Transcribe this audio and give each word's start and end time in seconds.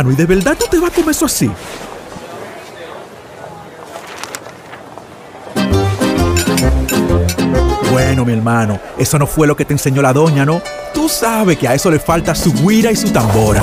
¿y 0.00 0.14
de 0.16 0.24
verdad 0.24 0.56
tú 0.58 0.64
te 0.70 0.78
vas 0.78 0.90
a 0.90 0.94
comer 0.94 1.10
eso 1.10 1.26
así? 1.26 1.50
Bueno, 7.90 8.24
mi 8.24 8.32
hermano, 8.32 8.80
eso 8.96 9.18
no 9.18 9.26
fue 9.26 9.46
lo 9.46 9.54
que 9.54 9.66
te 9.66 9.74
enseñó 9.74 10.00
la 10.00 10.14
doña, 10.14 10.46
¿no? 10.46 10.62
Tú 10.94 11.10
sabes 11.10 11.58
que 11.58 11.68
a 11.68 11.74
eso 11.74 11.90
le 11.90 11.98
falta 11.98 12.34
su 12.34 12.52
guira 12.54 12.90
y 12.90 12.96
su 12.96 13.10
tambora. 13.10 13.62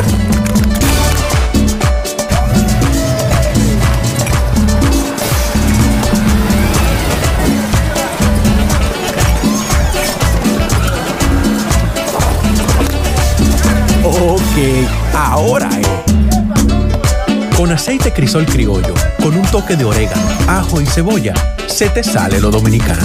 Aceite 17.79 18.11
crisol 18.11 18.45
criollo, 18.45 18.93
con 19.23 19.33
un 19.33 19.41
toque 19.43 19.77
de 19.77 19.85
orégano, 19.85 20.21
ajo 20.49 20.81
y 20.81 20.85
cebolla, 20.85 21.33
se 21.65 21.89
te 21.89 22.03
sale 22.03 22.41
lo 22.41 22.51
dominicano. 22.51 22.99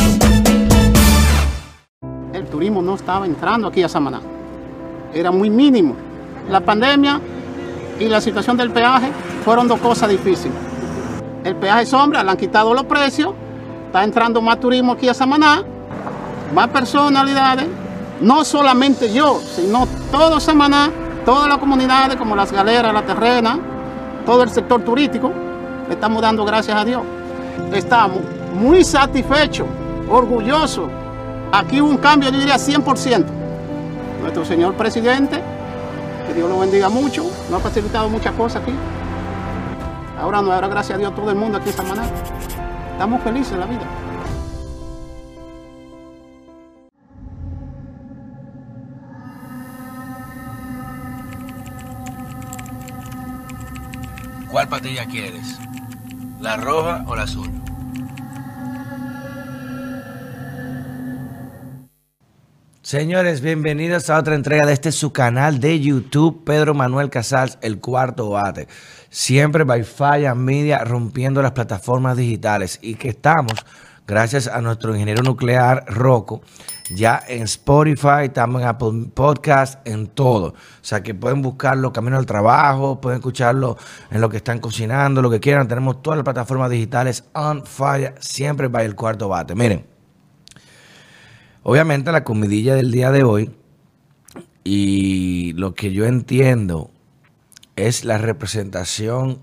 El 2.33 2.45
turismo 2.47 2.83
no 2.83 2.97
estaba 2.97 3.25
entrando 3.25 3.69
aquí 3.69 3.85
a 3.85 3.89
Samaná. 3.89 4.21
Era 5.15 5.31
muy 5.31 5.49
mínimo. 5.49 5.95
La 6.51 6.59
pandemia 6.59 7.21
y 8.01 8.07
la 8.07 8.21
situación 8.21 8.57
del 8.57 8.73
peaje 8.73 9.13
fueron 9.45 9.69
dos 9.69 9.79
cosas 9.79 10.09
difíciles. 10.09 10.59
El 11.45 11.55
peaje 11.55 11.87
sombra, 11.87 12.25
le 12.25 12.33
han 12.33 12.37
quitado 12.37 12.75
los 12.75 12.85
precios, 12.87 13.33
está 13.87 14.03
entrando 14.03 14.43
más 14.43 14.59
turismo 14.59 14.95
aquí 14.95 15.09
a 15.09 15.15
Samaná, 15.15 15.63
más 16.53 16.67
personalidades, 16.71 17.69
no 18.21 18.45
solamente 18.45 19.13
yo, 19.13 19.41
sino 19.55 19.87
todo 20.11 20.41
Samaná, 20.41 20.91
todas 21.25 21.49
las 21.49 21.59
comunidades 21.59 22.17
como 22.17 22.35
las 22.35 22.51
galeras, 22.51 22.93
la 22.93 23.03
terrena, 23.03 23.57
todo 24.25 24.43
el 24.43 24.51
sector 24.51 24.83
turístico, 24.83 25.33
le 25.89 25.95
estamos 25.95 26.23
dando 26.23 26.45
gracias 26.45 26.77
a 26.77 26.85
Dios. 26.85 27.03
Estamos 27.73 28.21
muy 28.55 28.85
satisfechos, 28.85 29.67
orgullosos. 30.09 30.89
Aquí 31.53 31.81
hubo 31.81 31.91
un 31.91 31.99
cambio, 31.99 32.31
yo 32.31 32.39
diría 32.39 32.57
100%. 32.57 33.25
Nuestro 34.23 34.45
señor 34.45 34.75
presidente, 34.75 35.41
que 36.27 36.35
Dios 36.35 36.49
lo 36.49 36.59
bendiga 36.59 36.89
mucho, 36.89 37.25
nos 37.51 37.61
ha 37.61 37.63
facilitado 37.65 38.09
muchas 38.09 38.33
cosas 38.35 38.63
aquí. 38.63 38.73
Ahora 40.19 40.41
nos 40.41 40.51
dará 40.51 40.69
gracias 40.69 40.97
a 40.97 40.99
Dios 40.99 41.15
todo 41.15 41.31
el 41.31 41.37
mundo 41.37 41.59
aquí 41.59 41.69
en 41.69 41.77
Samaná. 41.77 42.05
Estamos 42.93 43.23
felices 43.23 43.53
en 43.53 43.61
la 43.61 43.67
vida. 43.67 43.83
¿Cuál 54.55 54.69
patilla 54.69 55.05
quieres? 55.07 55.59
¿La 56.41 56.57
roja 56.57 57.05
o 57.09 57.17
la 57.17 57.25
azul? 57.25 57.51
Señores, 62.81 63.41
bienvenidos 63.41 64.11
a 64.11 64.17
otra 64.17 64.37
entrega 64.37 64.65
de 64.65 64.73
este 64.73 64.93
su 64.93 65.13
canal 65.13 65.59
de 65.59 65.81
YouTube, 65.81 66.45
Pedro 66.45 66.73
Manuel 66.73 67.11
Casals, 67.11 67.59
el 67.63 67.81
cuarto 67.81 68.31
bate. 68.31 68.69
Siempre 69.11 69.65
by 69.65 69.83
Falla 69.83 70.37
Media 70.37 70.85
rompiendo 70.85 71.43
las 71.43 71.51
plataformas 71.51 72.17
digitales 72.17 72.79
y 72.81 72.95
que 72.95 73.09
estamos, 73.09 73.55
gracias 74.07 74.47
a 74.47 74.61
nuestro 74.61 74.95
ingeniero 74.95 75.25
nuclear 75.25 75.85
Rocco, 75.89 76.43
ya 76.91 77.23
en 77.27 77.43
Spotify, 77.43 78.25
estamos 78.25 78.61
en 78.61 78.69
Apple 78.69 79.11
Podcast, 79.15 79.87
en 79.87 80.07
todo. 80.09 80.49
O 80.49 80.55
sea 80.83 81.03
que 81.03 81.15
pueden 81.15 81.41
buscarlo 81.43 81.93
camino 81.93 82.19
al 82.19 82.27
trabajo, 82.27 83.01
pueden 83.01 83.19
escucharlo 83.19 83.77
en 84.11 84.21
lo 84.21 84.29
que 84.29 84.37
están 84.39 84.59
cocinando, 84.59 85.23
lo 85.23 85.31
que 85.31 85.41
quieran. 85.41 85.69
Tenemos 85.69 86.03
todas 86.03 86.19
las 86.19 86.25
plataformas 86.25 86.71
digitales 86.71 87.25
on 87.33 87.65
fire, 87.65 88.15
siempre 88.19 88.69
by 88.69 88.85
el 88.85 88.95
cuarto 88.95 89.29
bate. 89.29 89.55
Miren, 89.55 89.87
obviamente 91.63 92.13
la 92.13 92.25
comidilla 92.25 92.75
del 92.75 92.91
día 92.91 93.11
de 93.11 93.25
hoy 93.25 93.55
y 94.63 95.53
lo 95.55 95.75
que 95.75 95.93
yo 95.93 96.05
entiendo 96.05 96.91
es 97.77 98.05
la 98.05 98.19
representación 98.19 99.41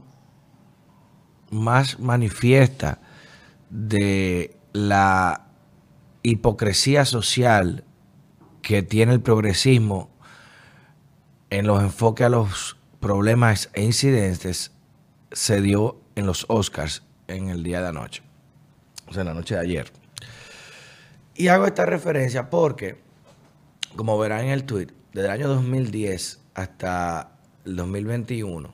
más 1.49 1.99
manifiesta 1.99 2.99
de 3.69 4.57
la 4.73 5.50
hipocresía 6.23 7.05
social 7.05 7.83
que 8.61 8.83
tiene 8.83 9.13
el 9.13 9.21
progresismo 9.21 10.09
en 11.49 11.67
los 11.67 11.81
enfoques 11.81 12.25
a 12.25 12.29
los 12.29 12.77
problemas 12.99 13.69
e 13.73 13.83
incidentes 13.83 14.71
se 15.31 15.61
dio 15.61 15.99
en 16.15 16.25
los 16.25 16.45
Oscars 16.49 17.03
en 17.27 17.49
el 17.49 17.63
día 17.63 17.81
de 17.81 17.87
anoche, 17.87 18.21
o 19.07 19.13
sea, 19.13 19.21
en 19.21 19.27
la 19.27 19.33
noche 19.33 19.55
de 19.55 19.61
ayer. 19.61 19.91
Y 21.35 21.47
hago 21.47 21.65
esta 21.65 21.85
referencia 21.85 22.49
porque, 22.49 23.01
como 23.95 24.17
verán 24.17 24.45
en 24.45 24.51
el 24.51 24.65
tweet, 24.65 24.87
desde 25.13 25.27
el 25.27 25.31
año 25.33 25.47
2010 25.47 26.39
hasta 26.53 27.31
el 27.65 27.75
2021, 27.75 28.71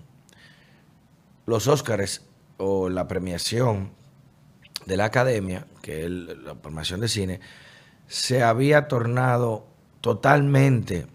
los 1.46 1.68
Oscars 1.68 2.24
o 2.58 2.90
la 2.90 3.08
premiación 3.08 3.92
de 4.88 4.98
la 4.98 5.06
academia, 5.06 5.68
que 5.82 6.06
es 6.06 6.10
la 6.10 6.56
formación 6.56 7.02
de 7.02 7.10
cine, 7.10 7.40
se 8.08 8.42
había 8.42 8.88
tornado 8.88 9.68
totalmente 10.00 11.08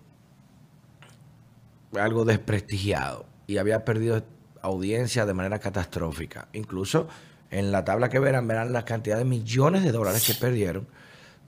algo 1.99 2.25
desprestigiado 2.25 3.25
y 3.47 3.56
había 3.56 3.84
perdido 3.84 4.22
audiencia 4.61 5.25
de 5.25 5.34
manera 5.34 5.59
catastrófica. 5.59 6.49
Incluso 6.53 7.09
en 7.50 7.72
la 7.72 7.84
tabla 7.84 8.11
que 8.11 8.19
verán, 8.19 8.47
verán 8.47 8.72
la 8.72 8.84
cantidad 8.84 9.16
de 9.16 9.25
millones 9.25 9.82
de 9.82 9.93
dólares 9.93 10.25
que 10.27 10.34
perdieron 10.34 10.87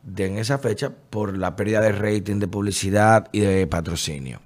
de 0.03 0.27
en 0.27 0.39
esa 0.39 0.59
fecha 0.59 0.93
por 1.11 1.37
la 1.37 1.57
pérdida 1.57 1.81
de 1.81 1.93
rating, 1.93 2.39
de 2.39 2.49
publicidad 2.49 3.29
y 3.33 3.41
de 3.41 3.67
patrocinio. 3.67 4.41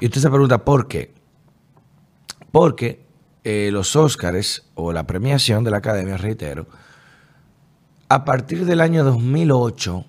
Y 0.00 0.06
usted 0.06 0.20
se 0.20 0.30
pregunta, 0.30 0.64
¿por 0.64 0.86
qué? 0.86 1.12
Porque 2.52 3.03
eh, 3.44 3.68
los 3.70 3.94
Óscares 3.94 4.64
o 4.74 4.92
la 4.92 5.06
premiación 5.06 5.64
de 5.64 5.70
la 5.70 5.76
Academia, 5.76 6.16
reitero, 6.16 6.66
a 8.08 8.24
partir 8.24 8.64
del 8.64 8.80
año 8.80 9.04
2008, 9.04 10.04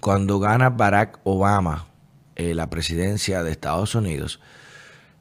cuando 0.00 0.38
gana 0.38 0.70
Barack 0.70 1.20
Obama 1.24 1.86
eh, 2.36 2.54
la 2.54 2.70
presidencia 2.70 3.42
de 3.42 3.50
Estados 3.50 3.94
Unidos, 3.94 4.40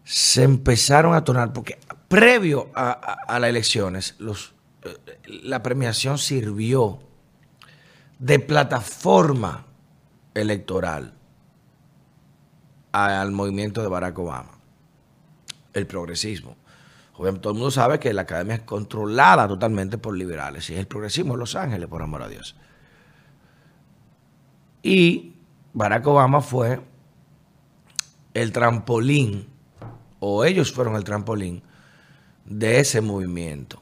se 0.03 0.43
empezaron 0.43 1.13
a 1.13 1.23
tornar, 1.23 1.51
porque 1.51 1.77
previo 2.07 2.69
a 2.73 3.37
las 3.39 3.49
elecciones, 3.49 4.15
los, 4.19 4.53
eh, 4.83 4.95
la 5.25 5.61
premiación 5.61 6.17
sirvió 6.17 6.99
de 8.19 8.39
plataforma 8.39 9.65
electoral 10.33 11.13
al 12.91 13.31
movimiento 13.31 13.81
de 13.81 13.87
Barack 13.89 14.17
Obama, 14.17 14.51
el 15.73 15.85
progresismo. 15.85 16.55
Obviamente 17.17 17.41
todo 17.41 17.53
el 17.53 17.59
mundo 17.59 17.71
sabe 17.71 17.99
que 17.99 18.13
la 18.13 18.21
academia 18.21 18.55
es 18.55 18.61
controlada 18.61 19.47
totalmente 19.47 19.97
por 19.97 20.15
liberales 20.15 20.69
y 20.69 20.73
es 20.73 20.79
el 20.79 20.87
progresismo 20.87 21.33
en 21.33 21.39
Los 21.39 21.55
Ángeles, 21.55 21.87
por 21.87 22.01
amor 22.03 22.21
a 22.21 22.27
Dios. 22.27 22.55
Y 24.83 25.33
Barack 25.73 26.05
Obama 26.05 26.41
fue 26.41 26.79
el 28.35 28.51
trampolín, 28.51 29.47
o 30.19 30.45
ellos 30.45 30.71
fueron 30.71 30.95
el 30.95 31.03
trampolín 31.03 31.63
de 32.45 32.79
ese 32.79 33.01
movimiento. 33.01 33.81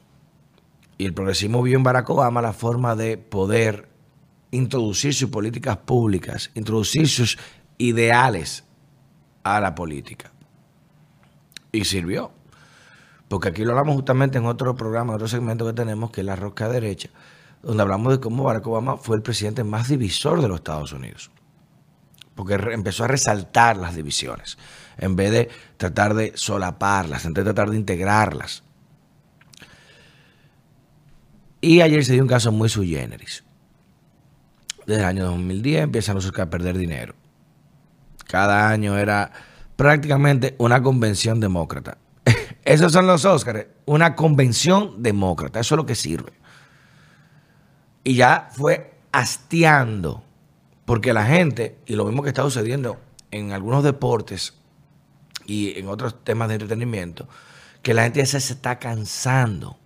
Y 0.98 1.06
el 1.06 1.14
progresismo 1.14 1.62
vio 1.62 1.78
en 1.78 1.84
Barack 1.84 2.10
Obama 2.10 2.42
la 2.42 2.54
forma 2.54 2.96
de 2.96 3.18
poder 3.18 3.90
introducir 4.52 5.14
sus 5.14 5.30
políticas 5.30 5.76
públicas, 5.78 6.52
introducir 6.56 7.10
sus 7.10 7.38
ideales 7.78 8.64
a 9.44 9.60
la 9.60 9.76
política. 9.76 10.32
Y 11.74 11.84
sirvió. 11.84 12.32
Porque 13.28 13.50
aquí 13.50 13.64
lo 13.64 13.72
hablamos 13.72 13.96
justamente 13.96 14.38
en 14.38 14.46
otro 14.46 14.76
programa, 14.76 15.14
en 15.14 15.16
otro 15.16 15.28
segmento 15.28 15.66
que 15.66 15.74
tenemos, 15.74 16.12
que 16.12 16.22
es 16.22 16.28
la 16.28 16.36
rosca 16.36 16.70
derecha, 16.70 17.10
donde 17.64 17.82
hablamos 17.82 18.14
de 18.14 18.20
cómo 18.20 18.44
Barack 18.44 18.68
Obama 18.68 18.98
fue 18.98 19.16
el 19.16 19.24
presidente 19.24 19.64
más 19.64 19.88
divisor 19.88 20.42
de 20.42 20.48
los 20.48 20.58
Estados 20.58 20.94
Unidos. 20.94 21.32
Porque 22.36 22.54
empezó 22.54 23.06
a 23.06 23.08
resaltar 23.08 23.78
las 23.78 23.96
divisiones, 23.96 24.58
en 24.98 25.16
vez 25.16 25.32
de 25.32 25.50
tratar 25.78 26.14
de 26.14 26.34
solaparlas, 26.36 27.26
en 27.26 27.34
vez 27.34 27.46
de 27.46 27.54
tratar 27.54 27.72
de 27.72 27.78
integrarlas. 27.78 28.64
Y 31.62 31.82
ayer 31.82 32.06
se 32.06 32.14
dio 32.14 32.22
un 32.22 32.28
caso 32.28 32.52
muy 32.52 32.70
sui 32.70 32.90
generis. 32.90 33.44
Desde 34.86 35.02
el 35.02 35.08
año 35.08 35.26
2010 35.26 35.84
empiezan 35.84 36.16
los 36.16 36.32
a 36.38 36.50
perder 36.50 36.78
dinero. 36.78 37.16
Cada 38.28 38.70
año 38.70 38.98
era 38.98 39.32
prácticamente 39.76 40.56
una 40.60 40.84
convención 40.84 41.40
demócrata. 41.40 41.98
Esos 42.66 42.92
son 42.92 43.06
los 43.06 43.26
Óscares, 43.26 43.68
una 43.86 44.16
convención 44.16 45.04
demócrata. 45.04 45.60
Eso 45.60 45.76
es 45.76 45.78
lo 45.78 45.86
que 45.86 45.94
sirve. 45.94 46.34
Y 48.04 48.16
ya 48.16 48.50
fue 48.52 48.96
hastiando, 49.12 50.24
porque 50.86 51.14
la 51.14 51.26
gente, 51.26 51.78
y 51.86 51.96
lo 51.96 52.06
mismo 52.06 52.24
que 52.24 52.30
está 52.30 52.42
sucediendo 52.42 53.00
en 53.30 53.52
algunos 53.52 53.84
deportes 53.84 54.56
y 55.46 55.78
en 55.78 55.88
otros 55.88 56.24
temas 56.24 56.48
de 56.48 56.56
entretenimiento, 56.56 57.30
que 57.84 57.94
la 57.94 58.04
gente 58.04 58.26
se 58.26 58.38
está 58.38 58.80
cansando 58.80 59.78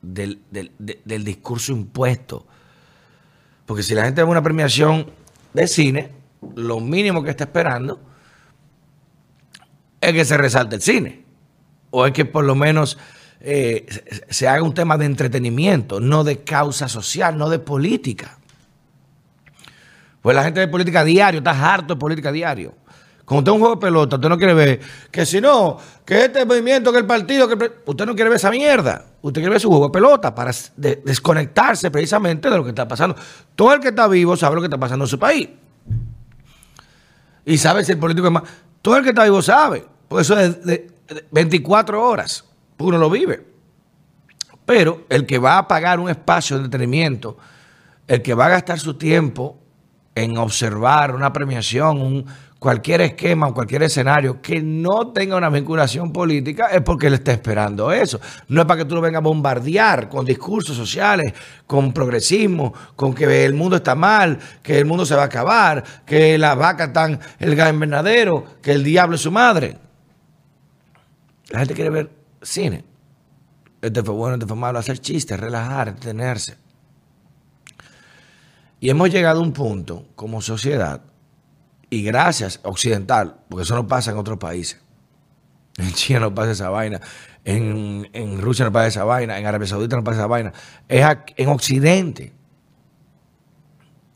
del, 0.00 0.40
del 0.50 1.24
discurso 1.24 1.72
impuesto. 1.72 2.46
Porque 3.66 3.82
si 3.82 3.94
la 3.94 4.04
gente 4.04 4.22
ve 4.22 4.30
una 4.30 4.42
premiación 4.42 5.10
de 5.52 5.66
cine, 5.66 6.10
lo 6.54 6.80
mínimo 6.80 7.22
que 7.22 7.30
está 7.30 7.44
esperando 7.44 8.00
es 10.00 10.12
que 10.14 10.24
se 10.24 10.38
resalte 10.38 10.76
el 10.76 10.82
cine. 10.82 11.29
O 11.90 12.06
es 12.06 12.12
que 12.12 12.24
por 12.24 12.44
lo 12.44 12.54
menos 12.54 12.98
eh, 13.40 13.86
se 14.28 14.48
haga 14.48 14.62
un 14.62 14.74
tema 14.74 14.96
de 14.98 15.06
entretenimiento, 15.06 16.00
no 16.00 16.24
de 16.24 16.44
causa 16.44 16.88
social, 16.88 17.36
no 17.36 17.48
de 17.48 17.58
política. 17.58 18.38
Pues 20.20 20.36
la 20.36 20.44
gente 20.44 20.60
de 20.60 20.68
política 20.68 21.02
diario 21.04 21.38
está 21.38 21.72
harto 21.72 21.94
de 21.94 22.00
política 22.00 22.30
diario. 22.30 22.74
Cuando 23.24 23.52
usted 23.52 23.52
es 23.52 23.54
un 23.54 23.60
juego 23.60 23.74
de 23.76 23.80
pelota, 23.80 24.16
usted 24.16 24.28
no 24.28 24.36
quiere 24.36 24.54
ver 24.54 24.80
que 25.10 25.24
si 25.24 25.40
no, 25.40 25.78
que 26.04 26.24
este 26.24 26.44
movimiento, 26.44 26.92
que 26.92 26.98
el 26.98 27.06
partido, 27.06 27.48
que 27.48 27.72
usted 27.86 28.04
no 28.04 28.14
quiere 28.14 28.28
ver 28.28 28.36
esa 28.36 28.50
mierda. 28.50 29.04
Usted 29.22 29.40
quiere 29.40 29.50
ver 29.50 29.60
su 29.60 29.68
juego 29.68 29.86
de 29.86 29.92
pelota 29.92 30.34
para 30.34 30.50
desconectarse 30.76 31.90
precisamente 31.92 32.50
de 32.50 32.56
lo 32.56 32.64
que 32.64 32.70
está 32.70 32.88
pasando. 32.88 33.14
Todo 33.54 33.74
el 33.74 33.80
que 33.80 33.88
está 33.88 34.08
vivo 34.08 34.36
sabe 34.36 34.56
lo 34.56 34.60
que 34.60 34.66
está 34.66 34.78
pasando 34.78 35.04
en 35.04 35.08
su 35.08 35.18
país. 35.18 35.48
Y 37.44 37.56
sabe 37.56 37.84
si 37.84 37.92
el 37.92 37.98
político 37.98 38.26
es 38.26 38.32
más. 38.32 38.42
Todo 38.82 38.96
el 38.96 39.04
que 39.04 39.10
está 39.10 39.22
vivo 39.22 39.40
sabe. 39.42 39.86
Por 40.08 40.22
eso 40.22 40.36
es 40.36 40.64
de 40.64 40.90
24 41.30 42.02
horas. 42.02 42.44
Uno 42.78 42.98
lo 42.98 43.10
vive. 43.10 43.46
Pero 44.64 45.04
el 45.08 45.26
que 45.26 45.38
va 45.38 45.58
a 45.58 45.68
pagar 45.68 46.00
un 46.00 46.10
espacio 46.10 46.56
de 46.56 46.64
entretenimiento, 46.64 47.36
el 48.06 48.22
que 48.22 48.34
va 48.34 48.46
a 48.46 48.50
gastar 48.50 48.78
su 48.78 48.94
tiempo 48.94 49.58
en 50.14 50.36
observar 50.38 51.14
una 51.14 51.32
premiación, 51.32 52.00
un, 52.00 52.26
cualquier 52.60 53.00
esquema 53.00 53.48
o 53.48 53.54
cualquier 53.54 53.82
escenario 53.84 54.40
que 54.40 54.60
no 54.60 55.08
tenga 55.08 55.36
una 55.36 55.48
vinculación 55.48 56.12
política, 56.12 56.66
es 56.66 56.82
porque 56.82 57.06
él 57.06 57.14
está 57.14 57.32
esperando 57.32 57.90
eso. 57.90 58.20
No 58.48 58.60
es 58.60 58.66
para 58.66 58.82
que 58.82 58.84
tú 58.84 58.94
lo 58.94 59.00
vengas 59.00 59.20
a 59.20 59.22
bombardear 59.22 60.08
con 60.08 60.24
discursos 60.24 60.76
sociales, 60.76 61.32
con 61.66 61.92
progresismo, 61.92 62.72
con 62.94 63.14
que 63.14 63.44
el 63.44 63.54
mundo 63.54 63.76
está 63.76 63.94
mal, 63.94 64.38
que 64.62 64.78
el 64.78 64.84
mundo 64.84 65.06
se 65.06 65.14
va 65.14 65.22
a 65.22 65.26
acabar, 65.26 65.82
que 66.04 66.36
las 66.36 66.56
vacas 66.56 66.88
están 66.88 67.18
el 67.38 67.56
gas 67.56 67.72
invernadero, 67.72 68.44
que 68.62 68.72
el 68.72 68.84
diablo 68.84 69.16
es 69.16 69.22
su 69.22 69.32
madre. 69.32 69.89
La 71.50 71.60
gente 71.60 71.74
quiere 71.74 71.90
ver 71.90 72.10
cine. 72.42 72.84
Este 73.82 74.02
fue 74.02 74.14
bueno, 74.14 74.34
este 74.34 74.46
fue 74.46 74.56
malo, 74.56 74.78
hacer 74.78 74.98
chistes, 74.98 75.38
relajar, 75.38 75.94
detenerse. 75.94 76.56
Y 78.80 78.88
hemos 78.88 79.10
llegado 79.10 79.40
a 79.40 79.42
un 79.42 79.52
punto 79.52 80.06
como 80.14 80.40
sociedad, 80.40 81.02
y 81.90 82.04
gracias 82.04 82.60
occidental, 82.62 83.40
porque 83.48 83.64
eso 83.64 83.74
no 83.74 83.86
pasa 83.86 84.12
en 84.12 84.16
otros 84.16 84.38
países. 84.38 84.80
En 85.78 85.92
China 85.92 86.20
no 86.20 86.34
pasa 86.34 86.50
esa 86.50 86.68
vaina, 86.68 87.00
en, 87.44 88.40
Rusia 88.40 88.66
no 88.66 88.72
pasa 88.72 88.88
esa 88.88 89.04
vaina, 89.04 89.38
en 89.38 89.46
Arabia 89.46 89.66
Saudita 89.66 89.96
no 89.96 90.04
pasa 90.04 90.18
esa 90.18 90.26
vaina. 90.26 90.52
Es 90.88 91.06
en 91.36 91.48
Occidente 91.48 92.34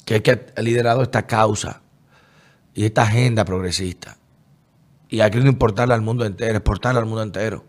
que 0.04 0.16
es 0.16 0.22
que 0.22 0.46
ha 0.54 0.60
liderado 0.60 1.02
esta 1.02 1.26
causa 1.26 1.81
y 2.75 2.84
esta 2.84 3.02
agenda 3.02 3.44
progresista. 3.46 4.19
Y 5.14 5.20
ha 5.20 5.31
querido 5.31 5.49
importarla 5.49 5.94
al 5.94 6.02
mundo 6.02 6.25
entero, 6.25 6.56
exportarla 6.56 6.99
al 6.99 7.06
mundo 7.06 7.22
entero. 7.22 7.64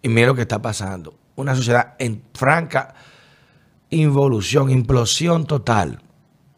Y 0.00 0.08
mira 0.08 0.28
lo 0.28 0.36
que 0.36 0.42
está 0.42 0.62
pasando. 0.62 1.18
Una 1.34 1.56
sociedad 1.56 1.96
en 1.98 2.22
franca 2.32 2.94
involución, 3.90 4.70
implosión 4.70 5.46
total, 5.46 6.00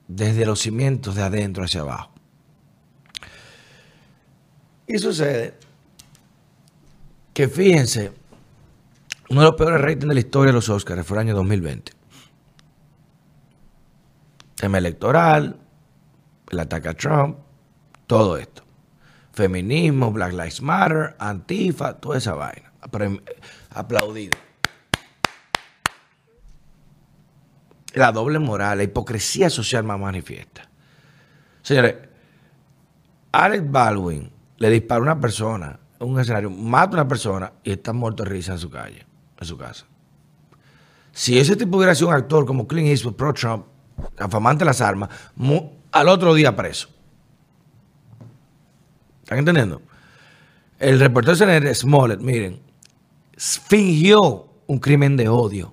desde 0.06 0.44
los 0.44 0.61
cimientos 0.61 1.14
de 1.14 1.23
adentro 1.23 1.64
hacia 1.64 1.81
abajo. 1.81 2.12
Y 4.87 4.99
sucede 4.99 5.55
que 7.32 7.49
fíjense, 7.49 8.12
uno 9.31 9.41
de 9.41 9.46
los 9.46 9.56
peores 9.56 9.81
ratings 9.81 10.08
de 10.08 10.14
la 10.14 10.20
historia 10.20 10.49
de 10.49 10.56
los 10.56 10.69
Oscars 10.69 11.06
fue 11.06 11.17
el 11.17 11.20
año 11.23 11.37
2020. 11.37 11.93
Tema 14.56 14.76
electoral, 14.76 15.58
el 16.50 16.61
ataque 16.61 16.88
a 16.91 16.93
Trump, 16.93 17.38
todo 18.06 18.37
esto. 18.37 18.64
Feminismo, 19.41 20.13
Black 20.13 20.33
Lives 20.33 20.61
Matter, 20.61 21.17
Antifa, 21.19 21.95
toda 21.95 22.19
esa 22.19 22.35
vaina. 22.35 22.71
Aplaudido. 23.71 24.39
la 27.95 28.13
doble 28.13 28.39
moral, 28.39 28.79
la 28.79 28.85
hipocresía 28.85 29.51
social 29.51 29.83
más 29.83 29.99
manifiesta. 29.99 30.69
Señores, 31.63 31.97
Alex 33.33 33.71
Baldwin 33.71 34.31
le 34.59 34.71
dispara 34.71 35.01
a 35.01 35.03
una 35.03 35.21
persona 35.21 35.81
un 35.99 36.19
escenario, 36.19 36.51
mata 36.51 36.93
a 36.93 37.01
una 37.01 37.09
persona 37.09 37.53
y 37.63 37.73
está 37.73 37.93
muerto 37.93 38.23
de 38.23 38.31
risa 38.31 38.53
en 38.53 38.59
su 38.59 38.71
calle, 38.71 39.07
en 39.39 39.47
su 39.47 39.57
casa. 39.57 39.87
Si 41.13 41.39
ese 41.39 41.57
tipo 41.57 41.77
hubiera 41.77 41.95
sido 41.95 42.09
un 42.09 42.15
actor 42.15 42.47
como 42.47 42.67
Clint 42.67 42.89
Eastwood, 42.89 43.17
pro-Trump, 43.17 43.67
afamante 44.19 44.61
de 44.61 44.67
las 44.67 44.81
armas, 44.81 45.11
al 45.93 46.09
otro 46.09 46.33
día 46.35 46.55
preso. 46.55 46.89
¿Están 49.31 49.38
entendiendo? 49.38 49.81
El 50.81 50.99
reportero 50.99 51.37
de 51.37 51.73
Smollett, 51.73 52.21
miren, 52.21 52.61
fingió 53.37 54.49
un 54.67 54.81
crimen 54.81 55.17
de 55.17 55.29
odio 55.29 55.73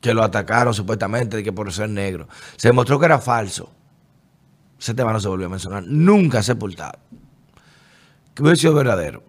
que 0.00 0.12
lo 0.12 0.24
atacaron 0.24 0.74
supuestamente 0.74 1.36
de 1.36 1.44
que 1.44 1.52
por 1.52 1.72
ser 1.72 1.88
negro. 1.88 2.26
Se 2.56 2.66
demostró 2.66 2.98
que 2.98 3.06
era 3.06 3.20
falso. 3.20 3.70
Ese 4.76 4.92
tema 4.92 5.12
no 5.12 5.20
se 5.20 5.28
volvió 5.28 5.46
a 5.46 5.50
mencionar. 5.50 5.84
Nunca 5.86 6.42
sepultado. 6.42 6.98
Que 8.34 8.42
hubiera 8.42 8.56
sido 8.56 8.74
verdadero. 8.74 9.22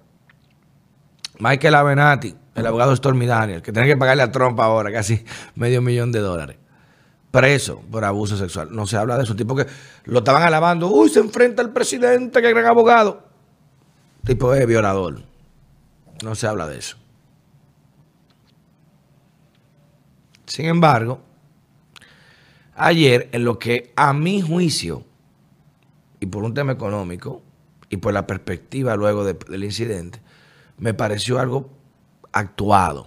Michael 1.37 1.75
Avenatti, 1.75 2.35
el 2.55 2.65
abogado 2.65 2.95
Stormy 2.95 3.27
Daniel, 3.27 3.61
que 3.61 3.71
tiene 3.71 3.87
que 3.87 3.95
pagarle 3.95 4.23
a 4.23 4.31
Trump 4.31 4.59
ahora 4.59 4.91
casi 4.91 5.23
medio 5.53 5.83
millón 5.83 6.11
de 6.11 6.19
dólares. 6.19 6.57
Preso 7.37 7.83
por 7.91 8.03
abuso 8.03 8.35
sexual. 8.35 8.69
No 8.71 8.87
se 8.87 8.97
habla 8.97 9.15
de 9.15 9.23
eso. 9.23 9.35
Tipo 9.35 9.55
que 9.55 9.67
lo 10.05 10.19
estaban 10.19 10.41
alabando. 10.41 10.87
Uy, 10.87 11.07
se 11.07 11.19
enfrenta 11.19 11.61
al 11.61 11.71
presidente, 11.71 12.41
que 12.41 12.49
gran 12.49 12.65
abogado. 12.65 13.21
Tipo 14.25 14.55
es 14.55 14.65
violador. 14.65 15.21
No 16.23 16.33
se 16.33 16.47
habla 16.47 16.67
de 16.67 16.79
eso. 16.79 16.97
Sin 20.47 20.65
embargo, 20.65 21.21
ayer 22.75 23.29
en 23.31 23.43
lo 23.43 23.59
que 23.59 23.93
a 23.95 24.13
mi 24.13 24.41
juicio, 24.41 25.03
y 26.19 26.25
por 26.25 26.43
un 26.43 26.55
tema 26.55 26.71
económico, 26.71 27.43
y 27.87 27.97
por 27.97 28.15
la 28.15 28.25
perspectiva 28.25 28.95
luego 28.95 29.23
del 29.23 29.63
incidente, 29.63 30.19
me 30.79 30.95
pareció 30.95 31.37
algo 31.37 31.69
actuado. 32.31 33.05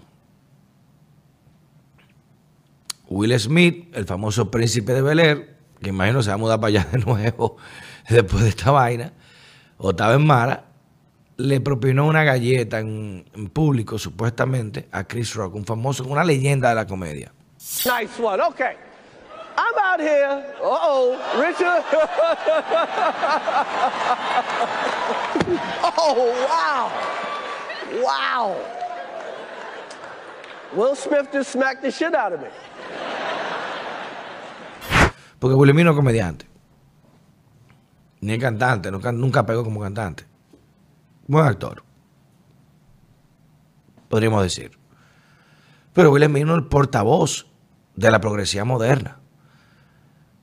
Will 3.11 3.39
Smith, 3.39 3.95
el 3.95 4.07
famoso 4.07 4.51
príncipe 4.53 4.95
de 4.95 5.03
Bel 5.03 5.19
Air, 5.19 5.59
que 5.83 5.91
imagino 5.91 6.23
se 6.23 6.31
va 6.31 6.35
a 6.35 6.39
mudar 6.39 6.61
para 6.61 6.69
allá 6.69 6.87
de 6.93 6.99
nuevo 6.99 7.57
después 8.09 8.45
de 8.45 8.51
esta 8.51 8.71
vaina, 8.71 9.13
o 9.79 9.91
estaba 9.91 10.15
en 10.15 10.25
Mara, 10.25 10.67
le 11.37 11.61
propinó 11.61 12.07
una 12.07 12.23
galleta 12.23 12.79
en, 12.79 13.25
público, 13.53 13.99
supuestamente, 13.99 14.89
a 14.93 15.03
Chris 15.05 15.35
Rock, 15.35 15.57
un 15.57 15.65
famoso, 15.65 16.05
una 16.05 16.23
leyenda 16.23 16.69
de 16.69 16.77
la 16.77 16.87
comedia. 16.87 17.33
Nice 17.85 18.23
one. 18.23 18.41
Okay. 18.41 18.77
I'm 19.57 19.75
out 19.79 19.99
here. 20.01 20.45
Uh-oh, 20.63 21.19
Richard. 21.37 21.85
oh, 25.99 26.33
wow. 26.49 26.93
Wow. 28.03 28.57
Will 30.75 30.95
Smith 30.95 31.33
just 31.33 31.51
smacked 31.51 31.83
the 31.83 31.91
shit 31.91 32.15
out 32.15 32.33
of 32.33 32.41
me. 32.41 32.49
Porque 35.41 35.57
Will 35.57 35.73
Smith 35.73 35.85
no 35.85 35.91
es 35.91 35.97
comediante. 35.97 36.47
Ni 38.21 38.35
es 38.35 38.39
cantante, 38.39 38.91
nunca, 38.91 39.47
pegó 39.47 39.65
como 39.65 39.81
cantante. 39.81 40.25
Buen 41.27 41.47
actor. 41.47 41.83
Podríamos 44.09 44.43
decir. 44.43 44.79
Pero 45.95 46.17
no 46.17 46.17
es 46.17 46.59
el 46.59 46.67
portavoz 46.67 47.47
de 47.97 48.11
la 48.11 48.21
progresía 48.21 48.65
moderna. 48.65 49.19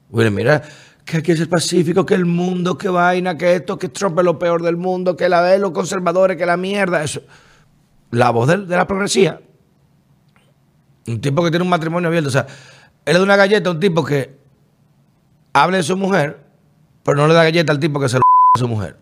Will, 0.10 0.32
mira, 0.32 0.64
que 1.06 1.18
aquí 1.18 1.32
es 1.32 1.40
el 1.40 1.50
Pacífico, 1.50 2.06
que 2.06 2.16
el 2.16 2.26
mundo, 2.26 2.78
que 2.78 2.90
vaina, 2.90 3.38
que 3.38 3.56
esto, 3.56 3.78
que 3.78 3.90
Trump 3.90 4.18
es 4.20 4.26
lo 4.26 4.40
peor 4.40 4.64
del 4.64 4.78
mundo, 4.78 5.16
que 5.16 5.30
la 5.30 5.44
de 5.44 5.60
los 5.60 5.72
conservadores, 5.72 6.38
que 6.38 6.46
la 6.46 6.58
mierda, 6.58 7.04
eso. 7.04 7.22
La 8.10 8.32
voz 8.32 8.48
de, 8.48 8.58
la 8.58 8.88
progresía. 8.88 9.40
Un 11.06 11.22
tipo 11.22 11.44
que 11.44 11.52
tiene 11.52 11.64
un 11.64 11.70
matrimonio 11.70 12.08
abierto. 12.08 12.30
O 12.30 12.32
sea, 12.32 12.48
él 13.06 13.14
le 13.14 13.20
da 13.20 13.24
una 13.24 13.36
galleta 13.36 13.70
un 13.70 13.80
tipo 13.80 14.04
que 14.04 14.38
hable 15.62 15.78
de 15.78 15.84
su 15.84 15.98
mujer, 15.98 16.44
pero 17.04 17.18
no 17.18 17.28
le 17.28 17.34
da 17.34 17.44
galleta 17.44 17.72
al 17.72 17.80
tipo 17.80 18.00
que 18.00 18.10
se 18.10 18.18
lo 18.18 18.22
a 18.56 18.60
su 18.60 18.68
mujer. 18.68 18.98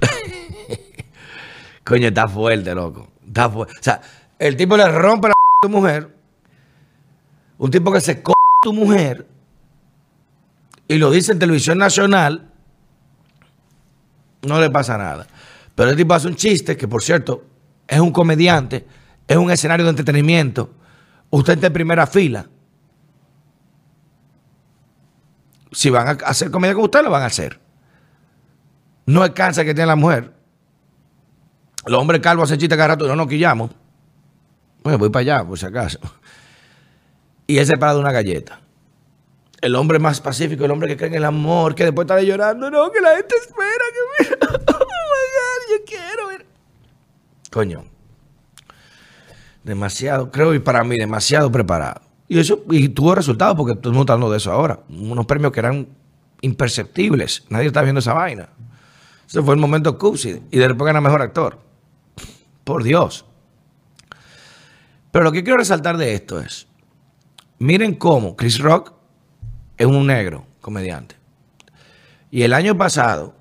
Coño, 1.84 2.08
está 2.08 2.28
fuerte, 2.28 2.74
loco. 2.74 3.08
Está 3.26 3.48
fuerte. 3.50 3.74
O 3.78 3.82
sea, 3.82 4.00
el 4.38 4.56
tipo 4.56 4.76
le 4.76 4.86
rompe 4.90 5.28
la 5.28 5.32
a 5.62 5.66
su 5.66 5.68
mujer. 5.68 6.14
Un 7.58 7.70
tipo 7.70 7.92
que 7.92 8.00
se 8.00 8.22
co 8.22 8.32
tu 8.62 8.72
mujer 8.72 9.26
y 10.88 10.98
lo 10.98 11.10
dice 11.10 11.32
en 11.32 11.38
televisión 11.38 11.78
nacional 11.78 12.50
no 14.42 14.60
le 14.60 14.70
pasa 14.70 14.98
nada. 14.98 15.26
Pero 15.74 15.90
el 15.90 15.96
tipo 15.96 16.14
hace 16.14 16.28
un 16.28 16.36
chiste, 16.36 16.76
que 16.76 16.86
por 16.86 17.02
cierto, 17.02 17.44
es 17.88 17.98
un 18.00 18.12
comediante, 18.12 18.86
es 19.26 19.36
un 19.36 19.50
escenario 19.50 19.84
de 19.84 19.90
entretenimiento. 19.90 20.74
Usted 21.30 21.54
está 21.54 21.68
en 21.68 21.72
primera 21.72 22.06
fila. 22.06 22.46
Si 25.74 25.90
van 25.90 26.06
a 26.06 26.10
hacer 26.26 26.50
comedia 26.52 26.74
con 26.74 26.84
usted, 26.84 27.02
lo 27.02 27.10
van 27.10 27.22
a 27.22 27.26
hacer. 27.26 27.58
No 29.06 29.24
es 29.24 29.32
cáncer 29.32 29.66
que 29.66 29.74
tiene 29.74 29.88
la 29.88 29.96
mujer. 29.96 30.32
Los 31.86 32.00
hombres 32.00 32.20
calvos 32.20 32.44
hacen 32.44 32.58
chistes 32.58 32.76
cada 32.78 32.88
rato, 32.88 33.08
no 33.08 33.16
nos 33.16 33.26
quillamos. 33.26 33.72
Bueno, 34.84 34.98
voy 34.98 35.10
para 35.10 35.20
allá, 35.20 35.44
por 35.44 35.58
si 35.58 35.66
acaso. 35.66 35.98
Y 37.46 37.58
él 37.58 37.66
se 37.66 37.76
para 37.76 37.94
de 37.94 38.00
una 38.00 38.12
galleta. 38.12 38.60
El 39.60 39.74
hombre 39.74 39.98
más 39.98 40.20
pacífico, 40.20 40.64
el 40.64 40.70
hombre 40.70 40.88
que 40.88 40.96
cree 40.96 41.08
en 41.08 41.16
el 41.16 41.24
amor, 41.24 41.74
que 41.74 41.84
después 41.84 42.04
está 42.04 42.22
llorando, 42.22 42.70
no, 42.70 42.92
que 42.92 43.00
la 43.00 43.16
gente 43.16 43.34
espera, 43.34 43.84
que 43.92 44.24
mira, 44.24 44.38
oh 44.52 44.78
my 44.78 45.24
God, 45.34 45.70
yo 45.70 45.84
quiero 45.86 46.28
ver. 46.28 46.46
Coño. 47.50 47.84
Demasiado, 49.64 50.30
creo, 50.30 50.54
y 50.54 50.60
para 50.60 50.84
mí, 50.84 50.98
demasiado 50.98 51.50
preparado. 51.50 52.03
Y 52.28 52.38
eso, 52.38 52.64
y 52.70 52.88
tuvo 52.88 53.14
resultados, 53.14 53.56
porque 53.56 53.76
todo 53.76 53.98
hablando 54.00 54.30
de 54.30 54.38
eso 54.38 54.50
ahora. 54.50 54.80
Unos 54.88 55.26
premios 55.26 55.52
que 55.52 55.60
eran 55.60 55.88
imperceptibles. 56.40 57.44
Nadie 57.48 57.66
está 57.66 57.82
viendo 57.82 57.98
esa 57.98 58.14
vaina. 58.14 58.48
Ese 59.26 59.42
fue 59.42 59.54
el 59.54 59.60
momento 59.60 59.98
Cupsi. 59.98 60.42
Y 60.50 60.58
de 60.58 60.68
repente 60.68 61.00
mejor 61.00 61.22
actor. 61.22 61.58
Por 62.64 62.82
Dios. 62.82 63.26
Pero 65.10 65.24
lo 65.24 65.32
que 65.32 65.44
quiero 65.44 65.58
resaltar 65.58 65.96
de 65.96 66.14
esto 66.14 66.40
es, 66.40 66.66
miren 67.58 67.94
cómo 67.94 68.36
Chris 68.36 68.58
Rock 68.58 68.92
es 69.76 69.86
un 69.86 70.06
negro 70.06 70.46
comediante. 70.60 71.16
Y 72.30 72.42
el 72.42 72.52
año 72.52 72.76
pasado, 72.76 73.36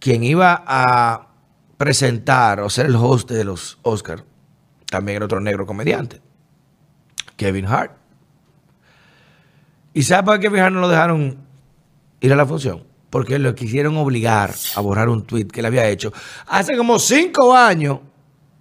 quien 0.00 0.24
iba 0.24 0.64
a 0.66 1.28
presentar 1.76 2.60
o 2.60 2.68
ser 2.68 2.86
el 2.86 2.96
host 2.96 3.30
de 3.30 3.44
los 3.44 3.78
Oscars, 3.82 4.24
también 4.86 5.16
era 5.16 5.26
otro 5.26 5.40
negro 5.40 5.66
comediante, 5.66 6.20
Kevin 7.38 7.66
Hart. 7.66 7.92
¿Y 9.94 10.02
sabe 10.02 10.24
por 10.24 10.34
qué 10.38 10.48
Kevin 10.48 10.60
Hart 10.60 10.74
no 10.74 10.80
lo 10.82 10.88
dejaron 10.88 11.38
ir 12.20 12.32
a 12.32 12.36
la 12.36 12.44
función? 12.44 12.84
Porque 13.08 13.38
lo 13.38 13.54
quisieron 13.54 13.96
obligar 13.96 14.54
a 14.74 14.80
borrar 14.82 15.08
un 15.08 15.24
tweet 15.24 15.46
que 15.46 15.62
le 15.62 15.68
había 15.68 15.88
hecho 15.88 16.12
hace 16.46 16.76
como 16.76 16.98
cinco 16.98 17.56
años 17.56 18.00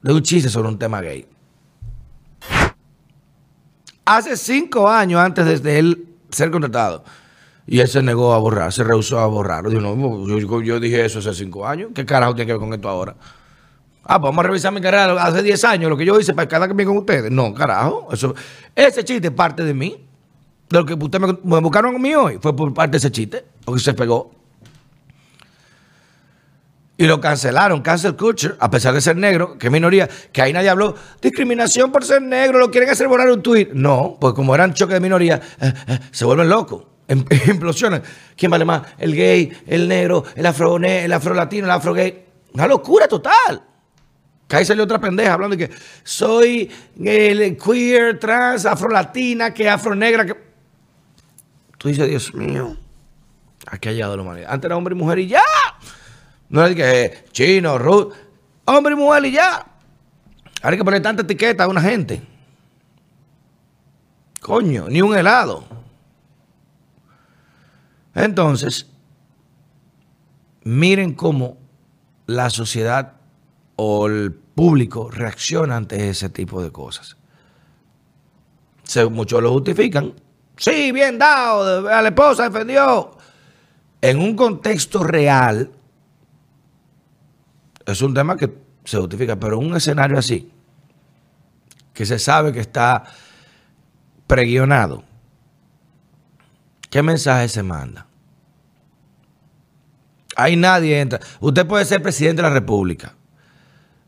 de 0.01 0.13
un 0.13 0.21
chiste 0.21 0.49
sobre 0.49 0.69
un 0.69 0.79
tema 0.79 1.01
gay. 1.01 1.27
Hace 4.05 4.37
cinco 4.37 4.87
años 4.87 5.19
antes 5.19 5.61
de 5.61 5.79
él 5.79 6.07
ser 6.29 6.49
contratado. 6.49 7.03
Y 7.65 7.81
él 7.81 7.89
se 7.89 8.01
negó 8.01 8.33
a 8.33 8.37
borrar, 8.37 8.71
se 8.71 8.85
rehusó 8.85 9.19
a 9.19 9.27
borrar. 9.27 9.69
yo, 9.69 10.61
yo, 10.61 10.79
dije 10.79 11.03
eso 11.03 11.19
hace 11.19 11.33
cinco 11.33 11.67
años. 11.67 11.91
¿Qué 11.93 12.05
carajo 12.05 12.33
tiene 12.33 12.47
que 12.47 12.53
ver 12.53 12.61
con 12.61 12.73
esto 12.73 12.87
ahora? 12.87 13.17
Ah, 14.09 14.21
pues 14.21 14.29
vamos 14.29 14.45
a 14.45 14.47
revisar 14.47 14.71
mi 14.71 14.79
carrera 14.79 15.21
hace 15.21 15.43
diez 15.43 15.65
años, 15.65 15.89
lo 15.89 15.97
que 15.97 16.05
yo 16.05 16.17
hice 16.17 16.33
para 16.33 16.47
cada 16.47 16.65
que 16.65 16.73
me 16.73 16.85
con 16.85 16.97
ustedes. 16.97 17.29
No, 17.29 17.53
carajo. 17.53 18.07
Ese 18.73 19.03
chiste 19.03 19.31
parte 19.31 19.65
de 19.65 19.73
mí. 19.73 20.07
De 20.69 20.77
lo 20.77 20.85
que 20.85 20.93
ustedes 20.93 21.35
me, 21.43 21.59
buscaron 21.59 21.95
a 21.95 21.99
mí 21.99 22.15
hoy 22.15 22.39
fue 22.41 22.55
por 22.55 22.73
parte 22.73 22.91
de 22.91 22.97
ese 22.99 23.11
chiste, 23.11 23.43
porque 23.65 23.81
se 23.81 23.93
pegó. 23.93 24.31
Y 26.95 27.05
lo 27.05 27.19
cancelaron, 27.19 27.81
cancel 27.81 28.15
culture, 28.15 28.55
a 28.59 28.71
pesar 28.71 28.93
de 28.93 29.01
ser 29.01 29.17
negro, 29.17 29.57
que 29.57 29.69
minoría, 29.69 30.09
que 30.31 30.41
ahí 30.41 30.53
nadie 30.53 30.69
habló, 30.69 30.95
discriminación 31.21 31.91
por 31.91 32.03
ser 32.03 32.21
negro, 32.21 32.59
lo 32.59 32.71
quieren 32.71 32.89
hacer 32.89 33.07
borrar 33.09 33.29
un 33.29 33.43
tuit. 33.43 33.71
No, 33.73 34.17
pues 34.19 34.33
como 34.33 34.55
eran 34.55 34.73
choque 34.73 34.93
de 34.93 34.99
minoría, 35.01 35.39
eh, 35.59 35.73
eh, 35.87 35.99
se 36.11 36.25
vuelven 36.25 36.49
locos, 36.49 36.85
em, 37.09 37.23
implosionan. 37.47 38.01
¿Quién 38.37 38.49
vale 38.49 38.63
más? 38.63 38.83
El 38.97 39.15
gay, 39.15 39.51
el 39.67 39.87
negro, 39.87 40.23
el 40.33 40.45
afro, 40.45 40.77
el 40.77 41.13
afro 41.13 41.33
latino, 41.33 41.65
el 41.65 41.71
afro 41.71 41.93
gay. 41.93 42.25
Una 42.53 42.67
locura 42.67 43.07
total. 43.07 43.61
Que 44.47 44.55
ahí 44.55 44.65
salió 44.65 44.83
otra 44.85 44.99
pendeja 44.99 45.33
hablando 45.33 45.57
de 45.57 45.67
que 45.67 45.75
soy 46.03 46.71
el 47.03 47.57
queer, 47.57 48.17
trans, 48.17 48.65
afro 48.65 48.89
latina, 48.89 49.53
que 49.53 49.69
afro 49.69 49.93
negra, 49.93 50.25
que... 50.25 50.35
Tú 51.77 51.89
dices, 51.89 52.07
Dios 52.07 52.33
mío, 52.33 52.77
aquí 53.65 53.89
ha 53.89 53.91
llegado 53.91 54.15
la 54.15 54.23
humanidad. 54.23 54.51
Antes 54.51 54.67
era 54.67 54.77
hombre 54.77 54.95
y 54.95 54.97
mujer 54.97 55.19
y 55.19 55.27
ya. 55.27 55.43
No 56.49 56.65
es 56.65 56.75
que 56.75 57.03
eh, 57.03 57.25
chino, 57.31 57.77
ruso, 57.77 58.13
hombre 58.65 58.93
y 58.93 58.97
mujer 58.97 59.25
y 59.25 59.31
ya. 59.31 59.65
Ahora 60.61 60.71
hay 60.71 60.77
que 60.77 60.85
poner 60.85 61.01
tanta 61.01 61.23
etiqueta 61.23 61.65
a 61.65 61.67
una 61.67 61.81
gente. 61.81 62.21
Coño, 64.41 64.87
ni 64.87 65.01
un 65.01 65.15
helado. 65.15 65.65
Entonces, 68.15 68.87
miren 70.63 71.13
cómo 71.13 71.57
la 72.25 72.49
sociedad 72.49 73.16
o 73.77 74.07
el 74.07 74.33
público 74.33 75.09
reacciona 75.09 75.77
ante 75.77 76.09
ese 76.09 76.29
tipo 76.29 76.61
de 76.61 76.71
cosas. 76.71 77.15
muchos 79.09 79.41
lo 79.41 79.51
justifican. 79.53 80.13
Sí, 80.57 80.91
bien 80.91 81.19
dado, 81.19 81.83
la 81.83 82.07
esposa 82.07 82.49
defendió. 82.49 83.15
En 84.01 84.19
un 84.19 84.35
contexto 84.35 85.03
real, 85.03 85.71
es 87.85 88.01
un 88.01 88.13
tema 88.13 88.35
que 88.35 88.51
se 88.83 88.97
justifica, 88.97 89.35
pero 89.35 89.59
un 89.59 89.75
escenario 89.75 90.17
así, 90.17 90.51
que 91.93 92.05
se 92.05 92.17
sabe 92.17 92.51
que 92.51 92.59
está 92.59 93.03
preguionado, 94.25 95.03
¿qué 96.89 97.03
mensaje 97.03 97.47
se 97.47 97.61
manda? 97.61 98.07
Ahí 100.35 100.55
nadie 100.55 100.99
entra. 100.99 101.19
Usted 101.39 101.65
puede 101.65 101.85
ser 101.85 102.01
presidente 102.01 102.41
de 102.41 102.47
la 102.47 102.53
República. 102.53 103.16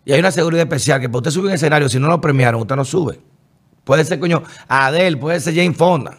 Y 0.09 0.11
hay 0.11 0.21
una 0.21 0.31
seguridad 0.31 0.63
especial 0.63 0.99
que 0.99 1.07
para 1.07 1.19
usted 1.19 1.29
subir 1.29 1.49
un 1.49 1.53
escenario, 1.53 1.87
si 1.87 1.99
no 1.99 2.07
lo 2.07 2.19
premiaron, 2.19 2.59
usted 2.59 2.75
no 2.75 2.83
sube. 2.83 3.19
Puede 3.83 4.03
ser, 4.03 4.19
coño, 4.19 4.41
Adel, 4.67 5.19
puede 5.19 5.39
ser 5.39 5.53
Jane 5.53 5.75
Fonda. 5.75 6.17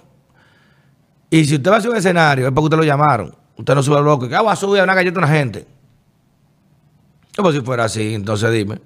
Y 1.28 1.44
si 1.44 1.56
usted 1.56 1.72
va 1.72 1.78
a 1.78 1.80
subir 1.80 1.94
un 1.94 1.96
escenario, 1.98 2.46
es 2.46 2.52
porque 2.52 2.66
usted 2.66 2.76
lo 2.76 2.84
llamaron. 2.84 3.34
Usted 3.56 3.74
no 3.74 3.82
sube 3.82 3.96
al 3.96 4.04
bloque. 4.04 4.28
¿Qué 4.28 4.36
va 4.36 4.52
a 4.52 4.54
subir 4.54 4.80
a 4.80 4.84
una 4.84 4.94
galleta 4.94 5.18
una 5.18 5.26
gente? 5.26 5.66
Como 7.34 7.50
si 7.50 7.62
fuera 7.62 7.86
así, 7.86 8.14
entonces 8.14 8.52
dime. 8.52 8.80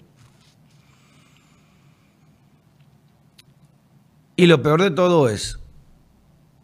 Y 4.36 4.46
lo 4.46 4.62
peor 4.62 4.80
de 4.80 4.90
todo 4.90 5.28
es 5.28 5.58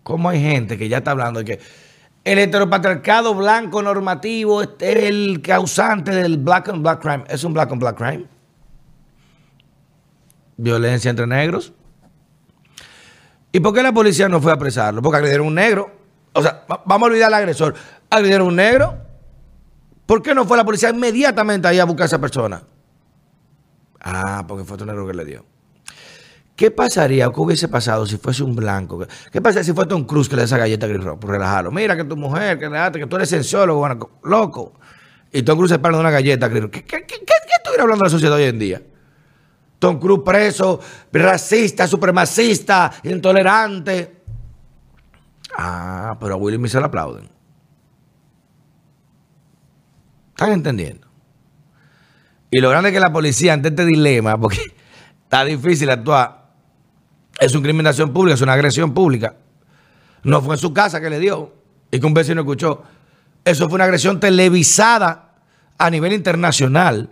cómo 0.02 0.30
hay 0.30 0.40
gente 0.40 0.78
que 0.78 0.88
ya 0.88 0.96
está 0.96 1.10
hablando 1.10 1.40
de 1.40 1.44
que 1.44 1.60
el 2.24 2.38
heteropatriarcado 2.38 3.34
blanco 3.34 3.82
normativo 3.82 4.62
es 4.62 4.68
el 4.80 5.40
causante 5.42 6.10
del 6.10 6.38
black 6.38 6.68
on 6.68 6.82
black 6.82 7.00
crime. 7.00 7.24
Es 7.28 7.44
un 7.44 7.54
black 7.54 7.72
on 7.72 7.78
black 7.78 7.96
crime. 7.96 8.26
Violencia 10.56 11.10
entre 11.10 11.26
negros. 11.26 11.72
¿Y 13.52 13.60
por 13.60 13.74
qué 13.74 13.82
la 13.82 13.92
policía 13.92 14.28
no 14.28 14.40
fue 14.40 14.52
a 14.52 14.54
apresarlo? 14.54 15.02
Porque 15.02 15.16
agredieron 15.16 15.46
a 15.46 15.48
un 15.48 15.54
negro. 15.54 15.90
O 16.34 16.42
sea, 16.42 16.64
vamos 16.84 17.06
a 17.06 17.10
olvidar 17.10 17.28
al 17.28 17.34
agresor. 17.34 17.74
Agredieron 18.10 18.46
a 18.46 18.50
un 18.50 18.56
negro. 18.56 18.98
¿Por 20.06 20.22
qué 20.22 20.34
no 20.34 20.44
fue 20.44 20.56
la 20.56 20.64
policía 20.64 20.90
inmediatamente 20.90 21.66
ahí 21.68 21.78
a 21.78 21.84
buscar 21.84 22.02
a 22.02 22.06
esa 22.06 22.20
persona? 22.20 22.62
Ah, 24.00 24.44
porque 24.46 24.64
fue 24.64 24.76
un 24.76 24.90
error 24.90 25.06
que 25.06 25.16
le 25.16 25.24
dio. 25.24 25.44
¿Qué 26.60 26.70
pasaría 26.70 27.26
o 27.26 27.32
qué 27.32 27.40
hubiese 27.40 27.68
pasado 27.68 28.04
si 28.04 28.18
fuese 28.18 28.42
un 28.42 28.54
blanco? 28.54 29.06
¿Qué 29.32 29.40
pasaría 29.40 29.64
si 29.64 29.72
fue 29.72 29.86
Tom 29.86 30.04
Cruz 30.04 30.28
que 30.28 30.36
le 30.36 30.42
da 30.42 30.44
esa 30.44 30.58
galleta 30.58 30.84
a 30.84 30.90
Chris 30.90 31.02
Rock 31.02 31.18
por 31.18 31.30
relajarlo? 31.30 31.70
Mira 31.70 31.96
que 31.96 32.04
tu 32.04 32.18
mujer, 32.18 32.58
que, 32.58 32.68
que 32.98 33.06
tú 33.06 33.16
eres 33.16 33.30
cienciólogo, 33.30 33.88
loco. 34.24 34.78
Y 35.32 35.42
Tom 35.42 35.56
Cruz 35.56 35.70
se 35.70 35.78
para 35.78 35.96
de 35.96 36.00
una 36.02 36.10
galleta 36.10 36.44
a 36.44 36.50
Chris 36.50 36.64
Rock. 36.64 36.72
¿Qué, 36.72 36.84
qué, 36.84 37.06
qué, 37.06 37.16
estuviera 37.56 37.84
hablando 37.84 38.04
la 38.04 38.10
sociedad 38.10 38.36
hoy 38.36 38.42
en 38.42 38.58
día? 38.58 38.82
Tom 39.78 39.98
Cruz 39.98 40.20
preso, 40.22 40.80
racista, 41.10 41.86
supremacista, 41.86 42.92
intolerante. 43.04 44.20
Ah, 45.56 46.18
pero 46.20 46.34
a 46.34 46.36
Willy 46.36 46.68
se 46.68 46.78
le 46.78 46.84
aplauden. 46.84 47.26
¿Están 50.28 50.52
entendiendo? 50.52 51.06
Y 52.50 52.60
lo 52.60 52.68
grande 52.68 52.90
es 52.90 52.92
que 52.92 53.00
la 53.00 53.14
policía, 53.14 53.54
ante 53.54 53.68
este 53.68 53.86
dilema, 53.86 54.38
porque 54.38 54.60
está 55.22 55.42
difícil 55.46 55.88
actuar, 55.88 56.39
es 57.40 57.54
una 57.54 57.62
criminación 57.62 58.12
pública, 58.12 58.34
es 58.34 58.42
una 58.42 58.52
agresión 58.52 58.92
pública. 58.92 59.34
No 60.22 60.42
fue 60.42 60.54
en 60.54 60.58
su 60.58 60.74
casa 60.74 61.00
que 61.00 61.08
le 61.08 61.18
dio 61.18 61.54
y 61.90 61.98
que 61.98 62.06
un 62.06 62.12
vecino 62.12 62.42
escuchó. 62.42 62.82
Eso 63.44 63.66
fue 63.66 63.76
una 63.76 63.84
agresión 63.84 64.20
televisada 64.20 65.32
a 65.78 65.90
nivel 65.90 66.12
internacional. 66.12 67.10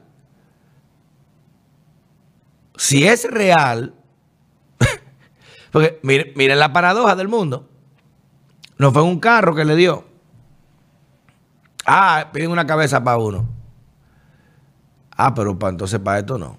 Si 2.76 3.06
es 3.06 3.28
real, 3.28 3.94
porque 5.72 5.98
miren, 6.02 6.32
miren 6.36 6.58
la 6.58 6.74
paradoja 6.74 7.16
del 7.16 7.28
mundo. 7.28 7.66
No 8.76 8.92
fue 8.92 9.02
un 9.02 9.18
carro 9.18 9.54
que 9.54 9.64
le 9.64 9.74
dio. 9.76 10.04
Ah, 11.86 12.28
piden 12.34 12.50
una 12.50 12.66
cabeza 12.66 13.02
para 13.02 13.16
uno. 13.16 13.48
Ah, 15.16 15.34
pero 15.34 15.58
para 15.58 15.70
entonces 15.70 15.98
para 15.98 16.18
esto 16.18 16.36
no. 16.36 16.58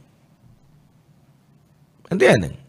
¿Entienden? 2.09 2.68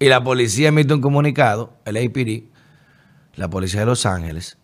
Y 0.00 0.08
la 0.08 0.24
policía 0.24 0.68
emite 0.68 0.94
un 0.94 1.00
comunicado, 1.00 1.74
el 1.84 1.98
APD, 1.98 2.50
la 3.34 3.48
policía 3.48 3.80
de 3.80 3.86
Los 3.86 4.06
Ángeles, 4.06 4.56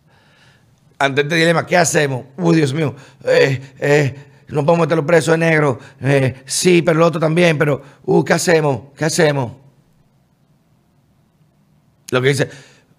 ante 0.99 1.21
este 1.21 1.35
dilema, 1.35 1.65
¿qué 1.65 1.77
hacemos? 1.77 2.25
Uy, 2.37 2.55
Dios 2.55 2.73
mío, 2.73 2.95
eh, 3.23 3.61
eh, 3.79 4.15
no 4.47 4.65
podemos 4.65 4.87
meterlo 4.87 5.05
preso 5.05 5.31
de 5.31 5.37
negro. 5.37 5.79
Eh, 6.01 6.41
sí, 6.45 6.81
pero 6.81 6.97
el 6.97 7.03
otro 7.03 7.19
también, 7.19 7.57
pero, 7.57 7.81
uh, 8.03 8.23
¿qué 8.23 8.33
hacemos? 8.33 8.93
¿Qué 8.95 9.05
hacemos? 9.05 9.51
Lo 12.09 12.21
que 12.21 12.29
dice, 12.29 12.49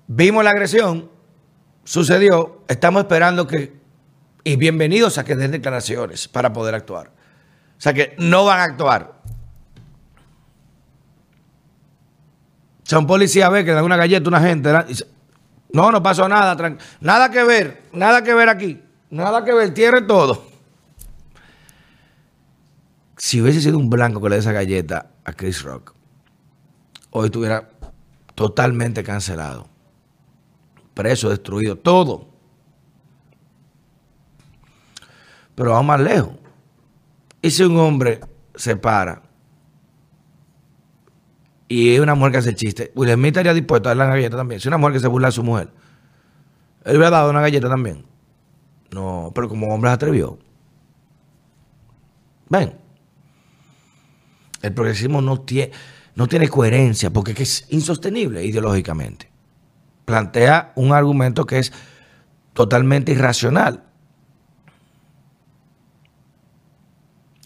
vimos 0.07 0.45
la 0.45 0.51
agresión, 0.51 1.11
sucedió, 1.83 2.63
estamos 2.69 3.03
esperando 3.03 3.49
que, 3.49 3.73
y 4.45 4.55
bienvenidos 4.57 5.19
a 5.19 5.25
que 5.25 5.35
den 5.35 5.51
declaraciones 5.51 6.29
para 6.29 6.53
poder 6.53 6.77
actuar. 6.77 7.09
O 7.09 7.81
sea 7.81 7.93
que 7.95 8.15
no 8.19 8.45
van 8.45 8.61
a 8.61 8.65
actuar. 8.65 9.19
Son 12.89 13.07
policía 13.07 13.51
ve 13.51 13.67
que 13.67 13.73
le 13.73 13.75
dan 13.75 13.85
una 13.85 13.99
galleta 13.99 14.25
a 14.25 14.29
una 14.29 14.41
gente. 14.41 14.73
No, 15.75 15.93
no 15.93 16.03
pasó 16.03 16.27
nada. 16.27 16.57
Nada 17.03 17.31
que 17.31 17.45
ver, 17.45 17.83
nada 17.93 18.25
que 18.25 18.33
ver 18.33 18.49
aquí. 18.49 18.83
Nada 19.11 19.45
que 19.45 19.53
ver, 19.53 19.75
tierre 19.75 20.01
todo. 20.01 20.47
Si 23.19 23.43
hubiese 23.43 23.61
sido 23.61 23.77
un 23.77 23.91
blanco 23.91 24.23
que 24.23 24.31
le 24.31 24.37
dé 24.37 24.41
esa 24.41 24.53
galleta 24.53 25.11
a 25.23 25.35
Chris 25.35 25.63
Rock, 25.65 25.93
hoy 27.11 27.27
estuviera 27.27 27.69
totalmente 28.35 29.05
cancelado. 29.05 29.69
Preso, 30.95 31.29
destruido, 31.29 31.77
todo. 31.77 32.27
Pero 35.55 35.73
vamos 35.73 35.85
más 35.85 36.01
lejos. 36.01 36.33
Y 37.43 37.51
si 37.51 37.65
un 37.65 37.79
hombre 37.79 38.21
se 38.55 38.77
para 38.77 39.28
y 41.69 41.95
es 41.95 42.01
una 42.01 42.15
mujer 42.15 42.33
que 42.33 42.39
hace 42.39 42.55
chiste, 42.55 42.93
Will 42.95 43.13
Smith 43.13 43.29
estaría 43.29 43.53
dispuesto 43.53 43.89
a 43.89 43.91
darle 43.91 44.05
una 44.05 44.15
galleta 44.15 44.37
también. 44.39 44.61
Si 44.61 44.69
una 44.69 44.79
mujer 44.79 44.95
que 44.95 45.01
se 45.01 45.09
burla 45.09 45.29
de 45.29 45.33
su 45.33 45.45
mujer, 45.45 45.71
él 46.85 46.97
hubiera 46.97 47.11
dado 47.11 47.31
una 47.31 47.43
galleta 47.43 47.69
también. 47.69 48.07
No, 48.91 49.33
pero 49.35 49.49
como 49.51 49.75
hombre 49.75 49.91
se 49.91 49.95
atrevió. 49.95 50.39
Ven. 52.49 52.75
El 54.63 54.73
progresismo 54.73 55.21
no 55.21 55.43
tiene, 55.43 55.73
no 56.15 56.27
tiene 56.27 56.49
coherencia 56.49 57.11
porque 57.11 57.35
es 57.41 57.67
insostenible 57.69 58.43
ideológicamente. 58.45 59.31
Plantea 60.07 60.73
un 60.75 60.93
argumento 60.93 61.45
que 61.45 61.59
es 61.59 61.73
totalmente 62.55 63.13
irracional. 63.13 63.85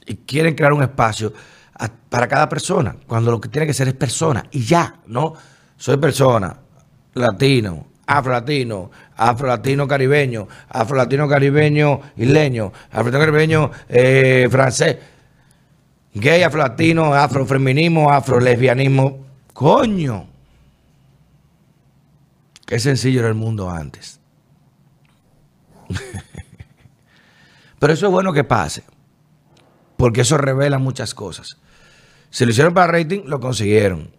Y 0.06 0.14
quieren 0.14 0.54
crear 0.54 0.72
un 0.72 0.82
espacio 0.82 1.32
para 1.90 2.28
cada 2.28 2.48
persona, 2.48 2.96
cuando 3.06 3.30
lo 3.30 3.40
que 3.40 3.48
tiene 3.48 3.66
que 3.66 3.74
ser 3.74 3.88
es 3.88 3.94
persona 3.94 4.44
y 4.50 4.64
ya, 4.64 5.00
¿no? 5.06 5.34
Soy 5.76 5.96
persona, 5.96 6.56
latino, 7.14 7.86
afro-latino, 8.06 8.90
afro-latino 9.16 9.88
caribeño, 9.88 10.48
afro-latino 10.68 11.28
caribeño 11.28 12.00
isleño, 12.16 12.72
afro-latino 12.90 13.18
caribeño 13.20 13.70
eh, 13.88 14.48
francés, 14.50 14.98
gay, 16.14 16.42
afro-latino, 16.42 17.14
afrofeminismo, 17.14 18.10
afro-lesbianismo. 18.12 19.26
Coño. 19.52 20.28
Qué 22.66 22.78
sencillo 22.78 23.20
era 23.20 23.28
el 23.28 23.34
mundo 23.34 23.70
antes. 23.70 24.20
Pero 27.78 27.92
eso 27.92 28.06
es 28.06 28.12
bueno 28.12 28.32
que 28.32 28.44
pase, 28.44 28.84
porque 29.96 30.20
eso 30.20 30.38
revela 30.38 30.78
muchas 30.78 31.14
cosas. 31.14 31.58
Si 32.32 32.46
lo 32.46 32.50
hicieron 32.50 32.72
para 32.72 32.90
rating, 32.90 33.24
lo 33.26 33.38
consiguieron. 33.40 34.10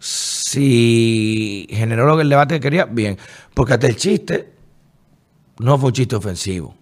Si 0.00 1.66
generó 1.68 2.18
el 2.18 2.30
debate 2.30 2.54
que 2.54 2.60
quería, 2.60 2.86
bien. 2.86 3.18
Porque 3.52 3.74
hasta 3.74 3.88
el 3.88 3.96
chiste 3.96 4.54
no 5.58 5.76
fue 5.76 5.88
un 5.88 5.92
chiste 5.92 6.16
ofensivo. 6.16 6.74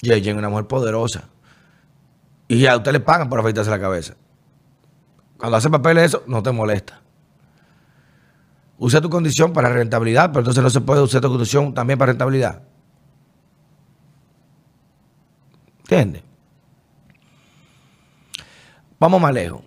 Y 0.00 0.12
ella 0.12 0.30
es 0.30 0.38
una 0.38 0.48
mujer 0.48 0.68
poderosa. 0.68 1.28
Y 2.46 2.66
a 2.66 2.76
usted 2.76 2.92
le 2.92 3.00
pagan 3.00 3.28
por 3.28 3.40
afeitarse 3.40 3.68
la 3.68 3.80
cabeza. 3.80 4.14
Cuando 5.38 5.56
hace 5.56 5.68
papeles 5.68 6.04
eso, 6.04 6.22
no 6.28 6.40
te 6.40 6.52
molesta. 6.52 7.00
Usa 8.78 9.00
tu 9.00 9.10
condición 9.10 9.52
para 9.52 9.70
rentabilidad, 9.70 10.28
pero 10.28 10.40
entonces 10.40 10.62
no 10.62 10.70
se 10.70 10.82
puede 10.82 11.02
usar 11.02 11.20
tu 11.20 11.30
condición 11.30 11.74
también 11.74 11.98
para 11.98 12.12
rentabilidad. 12.12 12.62
¿Entiendes? 15.80 16.22
Vamos 18.98 19.20
más 19.20 19.32
lejos. 19.32 19.62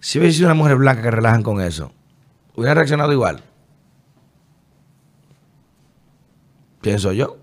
Si 0.00 0.18
hubiese 0.18 0.36
sido 0.36 0.48
una 0.48 0.54
mujer 0.54 0.76
blanca 0.76 1.02
que 1.02 1.10
relajan 1.10 1.42
con 1.42 1.60
eso, 1.60 1.92
hubiera 2.54 2.74
reaccionado 2.74 3.12
igual. 3.12 3.42
Pienso 6.80 7.12
yo. 7.12 7.38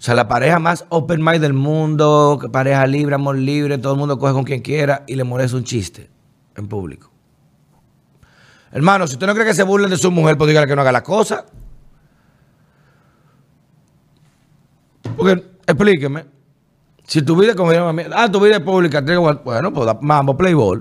O 0.00 0.02
sea, 0.02 0.14
la 0.14 0.26
pareja 0.26 0.58
más 0.58 0.86
open 0.88 1.22
mind 1.22 1.40
del 1.40 1.52
mundo, 1.52 2.40
pareja 2.50 2.86
libre, 2.86 3.14
amor 3.14 3.36
libre, 3.36 3.78
todo 3.78 3.92
el 3.92 3.98
mundo 3.98 4.18
coge 4.18 4.32
con 4.32 4.44
quien 4.44 4.62
quiera 4.62 5.04
y 5.06 5.14
le 5.14 5.24
molesta 5.24 5.56
un 5.56 5.64
chiste 5.64 6.10
en 6.56 6.66
público. 6.66 7.10
Hermano, 8.72 9.06
si 9.06 9.14
usted 9.14 9.26
no 9.26 9.34
cree 9.34 9.46
que 9.46 9.54
se 9.54 9.62
burlen 9.62 9.90
de 9.90 9.96
su 9.96 10.10
mujer, 10.10 10.38
pues 10.38 10.48
dígale 10.48 10.66
que 10.66 10.74
no 10.74 10.80
haga 10.80 10.92
la 10.92 11.02
cosa. 11.02 11.44
Porque, 15.16 15.44
explíqueme. 15.66 16.39
Si 17.10 17.22
tu 17.22 17.34
vida, 17.34 17.56
como 17.56 17.72
ah, 17.72 18.30
tu 18.30 18.38
vida 18.38 18.58
es 18.58 18.62
pública, 18.62 19.04
tiene 19.04 19.20
que 19.20 19.38
Bueno, 19.42 19.72
pues 19.72 19.96
mambo, 20.00 20.36
playboy. 20.36 20.80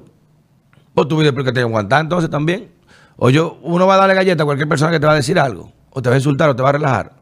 Pues 0.94 1.08
tu 1.08 1.18
vida 1.18 1.30
es 1.30 1.32
pública, 1.32 1.52
tiene 1.52 1.66
que 1.66 1.72
aguantar 1.72 2.02
entonces 2.02 2.30
también. 2.30 2.70
O 3.18 3.32
yo, 3.32 3.58
uno 3.64 3.88
va 3.88 3.96
a 3.96 3.98
darle 3.98 4.14
galleta 4.14 4.44
a 4.44 4.46
cualquier 4.46 4.70
persona 4.70 4.92
que 4.92 5.00
te 5.00 5.08
va 5.08 5.14
a 5.14 5.16
decir 5.16 5.40
algo. 5.40 5.72
O 5.90 6.04
te 6.04 6.10
va 6.10 6.14
a 6.14 6.20
insultar 6.20 6.48
o 6.48 6.56
te 6.56 6.62
va 6.62 6.70
a 6.70 6.74
relajar. 6.74 7.14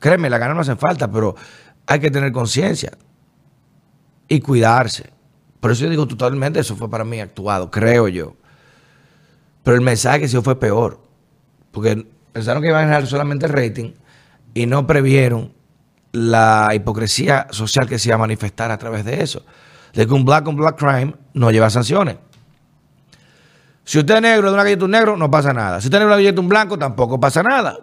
Créeme, 0.00 0.28
la 0.28 0.36
gana 0.36 0.52
no 0.52 0.60
hace 0.60 0.76
falta, 0.76 1.10
pero 1.10 1.34
hay 1.86 1.98
que 1.98 2.10
tener 2.10 2.30
conciencia. 2.30 2.92
Y 4.28 4.38
cuidarse. 4.40 5.10
Por 5.60 5.70
eso 5.70 5.84
yo 5.84 5.90
digo 5.90 6.06
totalmente, 6.06 6.60
eso 6.60 6.76
fue 6.76 6.90
para 6.90 7.04
mí 7.04 7.20
actuado, 7.20 7.70
creo 7.70 8.08
yo. 8.08 8.34
Pero 9.62 9.76
el 9.76 9.80
mensaje 9.82 10.28
sí 10.28 10.38
fue 10.42 10.60
peor. 10.60 11.00
Porque 11.70 12.06
pensaron 12.32 12.62
que 12.62 12.68
iban 12.68 12.82
a 12.82 12.84
generar 12.84 13.06
solamente 13.06 13.46
el 13.46 13.52
rating 13.54 13.92
y 14.52 14.66
no 14.66 14.86
previeron 14.86 15.54
la 16.14 16.70
hipocresía 16.72 17.48
social 17.50 17.88
que 17.88 17.98
se 17.98 18.08
iba 18.08 18.14
a 18.14 18.18
manifestar 18.18 18.70
a 18.70 18.78
través 18.78 19.04
de 19.04 19.20
eso. 19.20 19.44
De 19.92 20.06
que 20.06 20.14
un 20.14 20.24
black 20.24 20.46
on 20.46 20.54
black 20.54 20.78
crime 20.78 21.14
no 21.34 21.50
lleva 21.50 21.68
sanciones. 21.70 22.16
Si 23.84 23.98
usted 23.98 24.14
es 24.14 24.22
negro 24.22 24.48
de 24.48 24.54
una 24.54 24.62
galleta 24.62 24.84
un 24.84 24.92
negro, 24.92 25.16
no 25.16 25.28
pasa 25.28 25.52
nada. 25.52 25.80
Si 25.80 25.88
usted 25.88 25.98
es 25.98 26.00
negro 26.00 26.14
de 26.14 26.20
una 26.20 26.24
galleta 26.24 26.40
un 26.40 26.48
blanco, 26.48 26.78
tampoco 26.78 27.18
pasa 27.18 27.42
nada. 27.42 27.78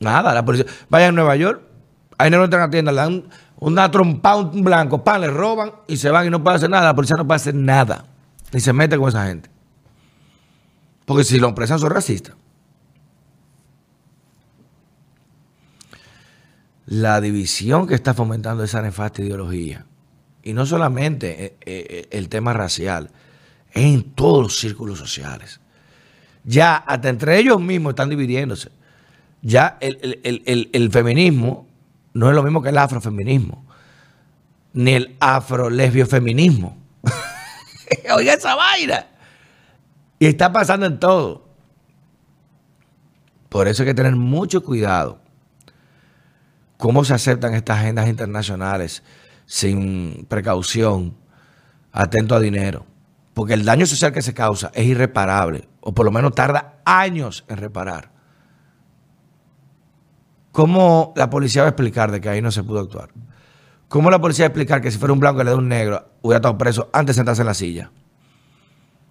Nada, 0.00 0.34
la 0.34 0.44
policía. 0.44 0.66
Vaya 0.90 1.08
a 1.08 1.12
Nueva 1.12 1.34
York, 1.34 1.62
hay 2.18 2.30
negros 2.30 2.44
entran 2.44 2.62
a 2.62 2.66
la 2.66 2.70
tienda, 2.70 2.92
le 2.92 2.98
dan 2.98 3.24
una 3.58 3.90
trompa 3.90 4.36
un 4.36 4.62
blanco, 4.62 5.02
pan, 5.02 5.22
le 5.22 5.28
roban 5.28 5.72
y 5.88 5.96
se 5.96 6.10
van 6.10 6.26
y 6.26 6.30
no 6.30 6.44
puede 6.44 6.56
hacer 6.56 6.68
nada. 6.68 6.84
La 6.84 6.94
policía 6.94 7.16
no 7.16 7.26
puede 7.26 7.36
hacer 7.36 7.54
nada. 7.54 8.04
Ni 8.52 8.60
se 8.60 8.74
mete 8.74 8.98
con 8.98 9.08
esa 9.08 9.26
gente. 9.26 9.50
Porque 11.06 11.24
si 11.24 11.38
lo 11.38 11.54
presan 11.54 11.78
son 11.78 11.90
racistas. 11.90 12.36
La 16.88 17.20
división 17.20 17.86
que 17.86 17.94
está 17.94 18.14
fomentando 18.14 18.64
esa 18.64 18.80
nefasta 18.80 19.20
ideología. 19.20 19.84
Y 20.42 20.54
no 20.54 20.64
solamente 20.64 21.44
eh, 21.44 21.56
eh, 21.66 22.08
el 22.10 22.30
tema 22.30 22.54
racial, 22.54 23.10
es 23.72 23.84
en 23.84 24.02
todos 24.14 24.42
los 24.42 24.58
círculos 24.58 24.98
sociales. 24.98 25.60
Ya 26.44 26.76
hasta 26.76 27.10
entre 27.10 27.38
ellos 27.38 27.60
mismos 27.60 27.90
están 27.90 28.08
dividiéndose. 28.08 28.70
Ya 29.42 29.76
el, 29.80 30.88
feminismo 30.90 31.68
no 32.14 32.30
es 32.30 32.34
lo 32.34 32.42
mismo 32.42 32.62
que 32.62 32.70
el 32.70 32.78
afrofeminismo, 32.78 33.66
ni 34.72 34.94
el 34.94 35.16
afro-lesbiofeminismo. 35.20 36.78
Oiga 38.16 38.32
esa 38.32 38.54
vaina. 38.54 39.06
Y 40.18 40.26
está 40.26 40.50
pasando 40.50 40.86
en 40.86 40.98
todo. 40.98 41.46
Por 43.50 43.68
eso 43.68 43.82
hay 43.82 43.88
que 43.88 43.94
tener 43.94 44.16
mucho 44.16 44.64
cuidado 44.64 45.27
cómo 46.78 47.04
se 47.04 47.12
aceptan 47.12 47.52
estas 47.52 47.80
agendas 47.80 48.08
internacionales 48.08 49.02
sin 49.44 50.24
precaución, 50.28 51.18
atento 51.92 52.34
a 52.34 52.40
dinero. 52.40 52.86
Porque 53.34 53.54
el 53.54 53.64
daño 53.64 53.84
social 53.84 54.12
que 54.12 54.22
se 54.22 54.32
causa 54.32 54.70
es 54.74 54.86
irreparable, 54.86 55.68
o 55.80 55.92
por 55.92 56.06
lo 56.06 56.10
menos 56.10 56.34
tarda 56.34 56.80
años 56.84 57.44
en 57.48 57.58
reparar. 57.58 58.10
¿Cómo 60.52 61.12
la 61.14 61.30
policía 61.30 61.62
va 61.62 61.68
a 61.68 61.70
explicar 61.70 62.10
de 62.10 62.20
que 62.20 62.28
ahí 62.28 62.42
no 62.42 62.50
se 62.50 62.64
pudo 62.64 62.80
actuar? 62.80 63.10
¿Cómo 63.88 64.10
la 64.10 64.20
policía 64.20 64.44
va 64.44 64.46
a 64.46 64.50
explicar 64.50 64.80
que 64.80 64.90
si 64.90 64.98
fuera 64.98 65.12
un 65.12 65.20
blanco 65.20 65.40
y 65.40 65.44
le 65.44 65.50
da 65.50 65.56
un 65.56 65.68
negro, 65.68 66.08
hubiera 66.22 66.38
estado 66.38 66.58
preso 66.58 66.90
antes 66.92 67.14
de 67.14 67.20
sentarse 67.20 67.42
en 67.42 67.46
la 67.46 67.54
silla? 67.54 67.90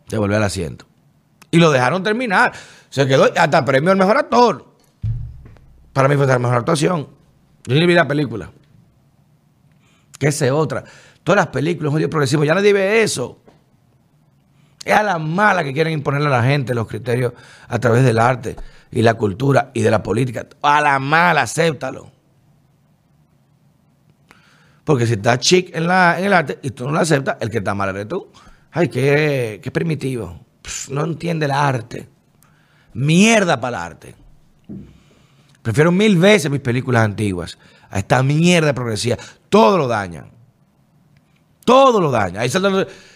De 0.08 0.18
volver 0.18 0.38
al 0.38 0.44
asiento. 0.44 0.86
Y 1.50 1.58
lo 1.58 1.72
dejaron 1.72 2.04
terminar. 2.04 2.52
Se 2.90 3.08
quedó 3.08 3.30
hasta 3.36 3.66
premio 3.66 3.92
al 3.92 3.98
mejor 3.98 4.18
actor. 4.18 4.74
Para 5.94 6.08
mí 6.08 6.16
fue 6.16 6.28
la 6.28 6.40
mejor 6.40 6.58
actuación. 6.58 7.17
Yo 7.68 7.86
vi 7.86 7.94
la 7.94 8.08
película. 8.08 8.50
Que 10.18 10.28
es 10.28 10.42
otra. 10.44 10.84
Todas 11.24 11.38
las 11.38 11.48
películas, 11.48 11.94
medio 11.94 12.10
progresivo, 12.10 12.44
ya 12.46 12.56
nadie 12.56 12.74
ve 12.74 13.04
eso. 13.04 13.42
Es 14.84 14.94
a 14.94 15.04
la 15.04 15.20
mala 15.20 15.64
que 15.66 15.74
quieren 15.74 15.92
imponerle 15.92 16.28
a 16.28 16.32
la 16.32 16.44
gente 16.44 16.74
los 16.74 16.88
criterios 16.88 17.34
a 17.68 17.78
través 17.78 18.06
del 18.06 18.18
arte 18.18 18.56
y 18.90 19.02
la 19.02 19.16
cultura 19.16 19.72
y 19.74 19.82
de 19.82 19.92
la 19.92 20.02
política. 20.02 20.48
A 20.62 20.80
la 20.80 20.98
mala, 20.98 21.42
acéptalo. 21.42 22.10
Porque 24.86 25.06
si 25.06 25.14
está 25.14 25.38
chic 25.38 25.76
en, 25.76 25.88
la, 25.88 26.18
en 26.18 26.26
el 26.26 26.34
arte 26.34 26.60
y 26.62 26.72
tú 26.72 26.86
no 26.86 26.92
lo 26.92 27.00
aceptas, 27.00 27.36
el 27.42 27.50
que 27.50 27.58
está 27.58 27.76
mal 27.76 27.90
eres 27.90 28.08
tú. 28.08 28.32
Ay, 28.72 28.88
qué, 28.88 29.60
qué 29.62 29.72
primitivo. 29.72 30.46
no 30.90 31.04
entiende 31.04 31.46
el 31.48 31.52
arte. 31.52 32.08
Mierda 32.94 33.60
para 33.60 33.78
el 33.78 33.84
arte. 33.84 34.27
Prefiero 35.68 35.92
mil 35.92 36.16
veces 36.16 36.50
mis 36.50 36.62
películas 36.62 37.04
antiguas 37.04 37.58
a 37.90 38.00
esta 38.00 38.24
mierda 38.24 38.74
progresiva. 38.74 39.18
Todo 39.50 39.78
lo 39.78 39.86
dañan. 39.86 40.32
Todo 41.66 42.00
lo 42.00 42.10
daña. 42.10 42.40
Ahí 42.40 42.50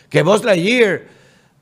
que 0.09 0.21
Buzz 0.21 0.43
Lightyear, 0.43 1.03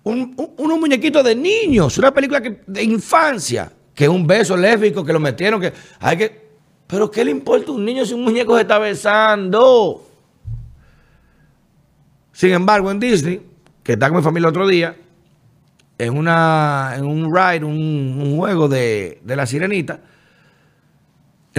un, 0.01 0.33
un, 0.35 0.53
unos 0.57 0.79
muñequitos 0.79 1.23
de 1.23 1.35
niños, 1.35 1.95
una 1.99 2.11
película 2.11 2.41
de 2.41 2.83
infancia, 2.83 3.71
que 3.93 4.09
un 4.09 4.25
beso 4.25 4.57
lésbico 4.57 5.05
que 5.05 5.13
lo 5.13 5.19
metieron, 5.19 5.61
que 5.61 5.71
hay 5.99 6.17
que... 6.17 6.49
Pero 6.87 7.11
¿qué 7.11 7.23
le 7.23 7.29
importa 7.29 7.69
a 7.69 7.75
un 7.75 7.85
niño 7.85 8.03
si 8.03 8.15
un 8.15 8.23
muñeco 8.23 8.55
se 8.55 8.61
está 8.61 8.79
besando? 8.79 10.07
Sin 12.31 12.49
embargo, 12.49 12.89
en 12.89 12.99
Disney, 12.99 13.45
que 13.83 13.93
está 13.93 14.09
con 14.09 14.17
mi 14.17 14.23
familia 14.23 14.47
el 14.47 14.55
otro 14.55 14.67
día, 14.67 14.95
en, 15.99 16.17
una, 16.17 16.95
en 16.97 17.05
un 17.05 17.31
ride, 17.31 17.63
un, 17.63 18.35
juego 18.37 18.67
de, 18.67 19.19
de 19.23 19.35
la 19.35 19.45
sirenita, 19.45 19.99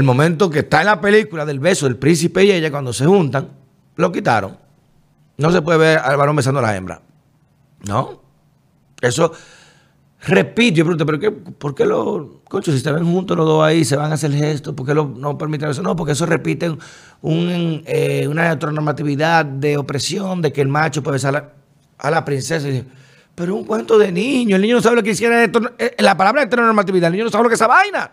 el 0.01 0.07
momento 0.07 0.51
que 0.51 0.61
está 0.61 0.81
en 0.81 0.87
la 0.87 1.01
película 1.01 1.45
del 1.45 1.61
beso 1.61 1.87
del 1.87 1.97
príncipe 1.97 2.45
y 2.45 2.51
ella, 2.51 2.71
cuando 2.71 2.93
se 2.93 3.07
juntan, 3.07 3.49
lo 3.97 4.11
quitaron. 4.11 4.57
No 5.37 5.51
se 5.53 5.63
puede 5.63 5.79
ver 5.79 5.99
al 5.99 6.17
varón 6.17 6.37
besando 6.37 6.59
a 6.61 6.63
la 6.63 6.77
hembra. 6.77 7.03
¿No? 7.87 8.21
Eso, 9.01 9.33
repito, 10.27 10.77
yo 10.77 10.85
pregunto, 10.85 11.07
¿pero 11.07 11.19
qué, 11.19 11.31
¿por 11.31 11.75
qué 11.75 11.85
los, 11.85 12.27
concho, 12.45 12.73
si 12.73 12.81
se 12.81 12.93
ven 12.93 13.05
juntos 13.05 13.37
los 13.37 13.47
dos 13.47 13.63
ahí, 13.63 13.85
se 13.85 13.97
van 13.97 14.11
a 14.11 14.15
hacer 14.15 14.33
gestos? 14.33 14.75
¿Por 14.75 14.87
qué 14.87 14.95
no 14.95 15.39
permiten 15.39 15.71
eso? 15.71 15.83
No, 15.83 15.95
porque 15.97 16.13
eso 16.13 16.27
repite 16.27 16.67
eh, 17.23 18.27
una 18.29 18.53
heteronormatividad 18.53 19.45
de 19.45 19.77
opresión, 19.77 20.43
de 20.43 20.53
que 20.53 20.63
el 20.63 20.69
macho 20.69 21.03
puede 21.03 21.17
besar 21.17 21.55
a 21.99 22.11
la, 22.11 22.25
princesa. 22.25 22.69
Y, 22.69 22.87
pero 23.35 23.55
un 23.55 23.65
cuento 23.65 23.99
de 23.99 24.13
niño, 24.13 24.57
el 24.57 24.63
niño 24.63 24.77
no 24.77 24.83
sabe 24.83 24.97
lo 24.97 25.03
que 25.03 25.11
hiciera 25.11 25.45
esto. 25.45 25.61
Eh, 25.79 25.95
la 25.99 26.17
palabra 26.17 26.43
heteronormatividad, 26.43 27.09
el 27.09 27.13
niño 27.13 27.25
no 27.25 27.31
sabe 27.31 27.45
lo 27.45 27.49
que 27.51 27.55
es 27.55 27.61
esa 27.61 27.69
vaina. 27.69 28.11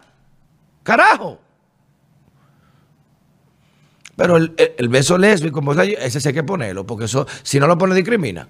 Carajo. 0.84 1.47
Pero 4.18 4.36
el, 4.36 4.90
beso 4.90 5.18
lésbico, 5.20 5.62
ese 5.80 6.20
sí 6.20 6.28
hay 6.28 6.34
que 6.34 6.44
ponerlo, 6.44 6.88
porque 6.88 7.06
eso, 7.06 7.28
si 7.44 7.60
no 7.60 7.68
lo 7.68 7.78
pone, 7.78 7.94
discrimina. 7.94 8.50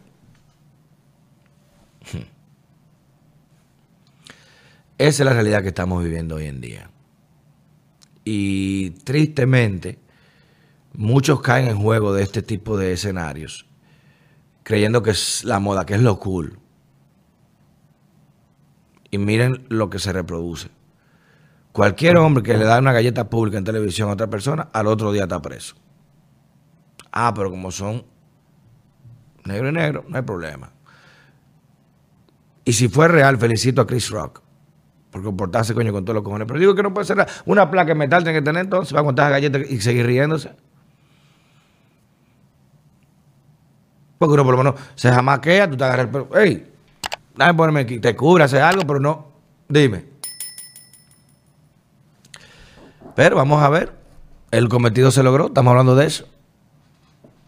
Esa 4.97 5.23
es 5.23 5.25
la 5.25 5.33
realidad 5.33 5.61
que 5.61 5.67
estamos 5.67 6.01
viviendo 6.01 6.35
hoy 6.35 6.45
en 6.45 6.61
día. 6.61 6.89
Y 8.23 8.91
tristemente, 9.03 9.99
muchos 10.93 11.41
caen 11.41 11.67
en 11.67 11.77
juego 11.77 12.13
de 12.13 12.23
este 12.23 12.41
tipo 12.41 12.77
de 12.77 12.93
escenarios, 12.93 13.65
creyendo 14.63 15.03
que 15.03 15.11
es 15.11 15.43
la 15.43 15.59
moda, 15.59 15.85
que 15.85 15.95
es 15.95 16.01
lo 16.01 16.17
cool. 16.17 16.59
Y 19.11 19.17
miren 19.17 19.65
lo 19.67 19.89
que 19.89 19.99
se 19.99 20.13
reproduce. 20.13 20.69
Cualquier 21.77 22.17
hombre 22.17 22.41
que 22.41 22.57
le 22.57 22.65
da 22.65 22.79
una 22.79 22.91
galleta 22.91 23.29
pública 23.29 23.59
en 23.59 23.63
televisión 23.63 24.09
a 24.09 24.13
otra 24.13 24.25
persona, 24.25 24.69
al 24.73 24.87
otro 24.87 25.11
día 25.11 25.25
está 25.25 25.39
preso. 25.39 25.75
Ah, 27.11 27.31
pero 27.35 27.51
como 27.51 27.69
son 27.69 28.03
negro 29.45 29.69
y 29.69 29.73
negro, 29.73 30.03
no 30.07 30.17
hay 30.17 30.23
problema. 30.23 30.71
Y 32.65 32.73
si 32.73 32.89
fue 32.89 33.07
real, 33.07 33.37
felicito 33.37 33.81
a 33.81 33.85
Chris 33.85 34.09
Rock 34.09 34.41
por 35.11 35.21
comportarse 35.21 35.75
coño 35.75 35.93
con 35.93 36.03
todos 36.03 36.15
los 36.15 36.23
cojones. 36.23 36.47
Pero 36.47 36.59
digo 36.59 36.73
que 36.73 36.81
no 36.81 36.91
puede 36.91 37.05
ser 37.05 37.23
una 37.45 37.69
placa 37.69 37.89
de 37.89 37.95
metal, 37.95 38.23
tiene 38.23 38.39
que 38.39 38.43
tener 38.43 38.63
entonces 38.63 38.95
va 38.95 39.01
a 39.01 39.03
contar 39.03 39.29
galletas 39.29 39.69
y 39.69 39.79
seguir 39.79 40.07
riéndose. 40.07 40.55
Porque 44.17 44.33
uno 44.33 44.43
por 44.43 44.57
lo 44.57 44.63
menos 44.63 44.81
se 44.95 45.11
jamaquea, 45.11 45.69
tú 45.69 45.77
te 45.77 45.83
agarras 45.83 46.07
el 46.07 46.11
pelo. 46.11 46.29
¡Ey! 46.35 46.73
Dame 47.35 47.53
ponerme 47.53 47.81
aquí, 47.81 47.99
te 47.99 48.15
cubre, 48.15 48.45
hace 48.45 48.59
algo, 48.59 48.81
pero 48.81 48.99
no. 48.99 49.27
Dime. 49.69 50.16
Pero 53.17 53.35
vamos 53.35 53.63
a 53.63 53.69
ver. 53.69 53.91
El 54.51 54.69
cometido 54.69 55.09
se 55.09 55.23
logró, 55.23 55.47
estamos 55.47 55.71
hablando 55.71 55.95
de 55.95 56.05
eso. 56.05 56.25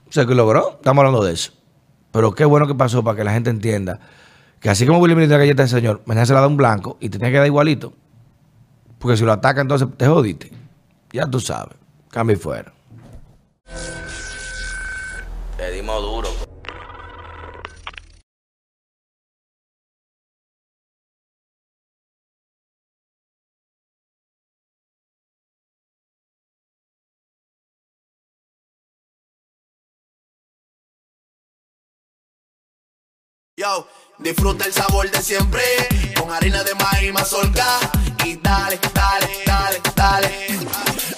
Se 0.09 0.25
logró, 0.25 0.77
estamos 0.77 1.05
hablando 1.05 1.23
de 1.23 1.33
eso. 1.33 1.53
Pero 2.11 2.33
qué 2.33 2.43
bueno 2.43 2.65
que 2.65 2.73
pasó 2.73 3.03
para 3.03 3.15
que 3.15 3.23
la 3.23 3.33
gente 3.33 3.51
entienda 3.51 3.99
que 4.59 4.71
así 4.71 4.87
como 4.87 4.97
Willy 4.97 5.13
le 5.13 5.27
la 5.27 5.37
galleta 5.37 5.61
del 5.61 5.69
señor, 5.69 6.01
mañana 6.05 6.25
se 6.25 6.33
la 6.33 6.41
da 6.41 6.47
un 6.47 6.57
blanco 6.57 6.97
y 6.99 7.09
te 7.09 7.19
tiene 7.19 7.31
que 7.31 7.37
dar 7.37 7.45
igualito. 7.45 7.93
Porque 8.97 9.15
si 9.15 9.23
lo 9.23 9.31
ataca, 9.31 9.61
entonces 9.61 9.87
te 9.95 10.07
jodiste. 10.07 10.51
Ya 11.13 11.27
tú 11.27 11.39
sabes. 11.39 11.77
Cambio 12.09 12.35
y 12.35 12.39
fuera. 12.39 12.73
Yo, 33.59 33.85
disfruta 34.19 34.63
el 34.63 34.71
sabor 34.71 35.11
de 35.11 35.21
siempre 35.21 35.61
con 36.17 36.31
harina 36.31 36.63
de 36.63 36.73
maíz 36.75 37.11
mazorca 37.11 37.65
y 38.23 38.37
dale, 38.37 38.79
dale, 38.93 39.27
dale, 39.45 39.81
dale. 39.97 40.47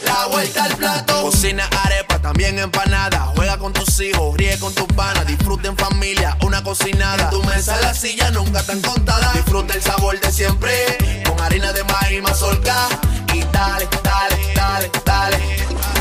La 0.04 0.26
vuelta 0.26 0.64
al 0.64 0.76
plato. 0.76 1.22
Cocina 1.22 1.70
arepa, 1.84 2.18
también 2.18 2.58
empanada. 2.58 3.32
Juega 3.36 3.60
con 3.60 3.74
tus 3.74 4.00
hijos, 4.00 4.36
ríe 4.36 4.58
con 4.58 4.74
tus 4.74 4.88
panas. 4.88 5.28
Disfruta 5.28 5.68
en 5.68 5.78
familia, 5.78 6.36
una 6.42 6.64
cocinada. 6.64 7.30
tu 7.30 7.44
mesa, 7.44 7.80
la 7.80 7.94
silla 7.94 8.32
nunca 8.32 8.64
tan 8.64 8.82
contada. 8.82 9.34
Disfruta 9.34 9.76
el 9.76 9.84
sabor 9.84 10.20
de 10.20 10.32
siempre 10.32 10.98
con 11.24 11.40
harina 11.42 11.72
de 11.74 11.84
maíz 11.84 12.24
mazorca 12.24 12.90
y 13.36 13.44
dale, 13.54 13.88
dale, 14.04 14.54
dale, 14.56 14.92
dale. 15.06 16.01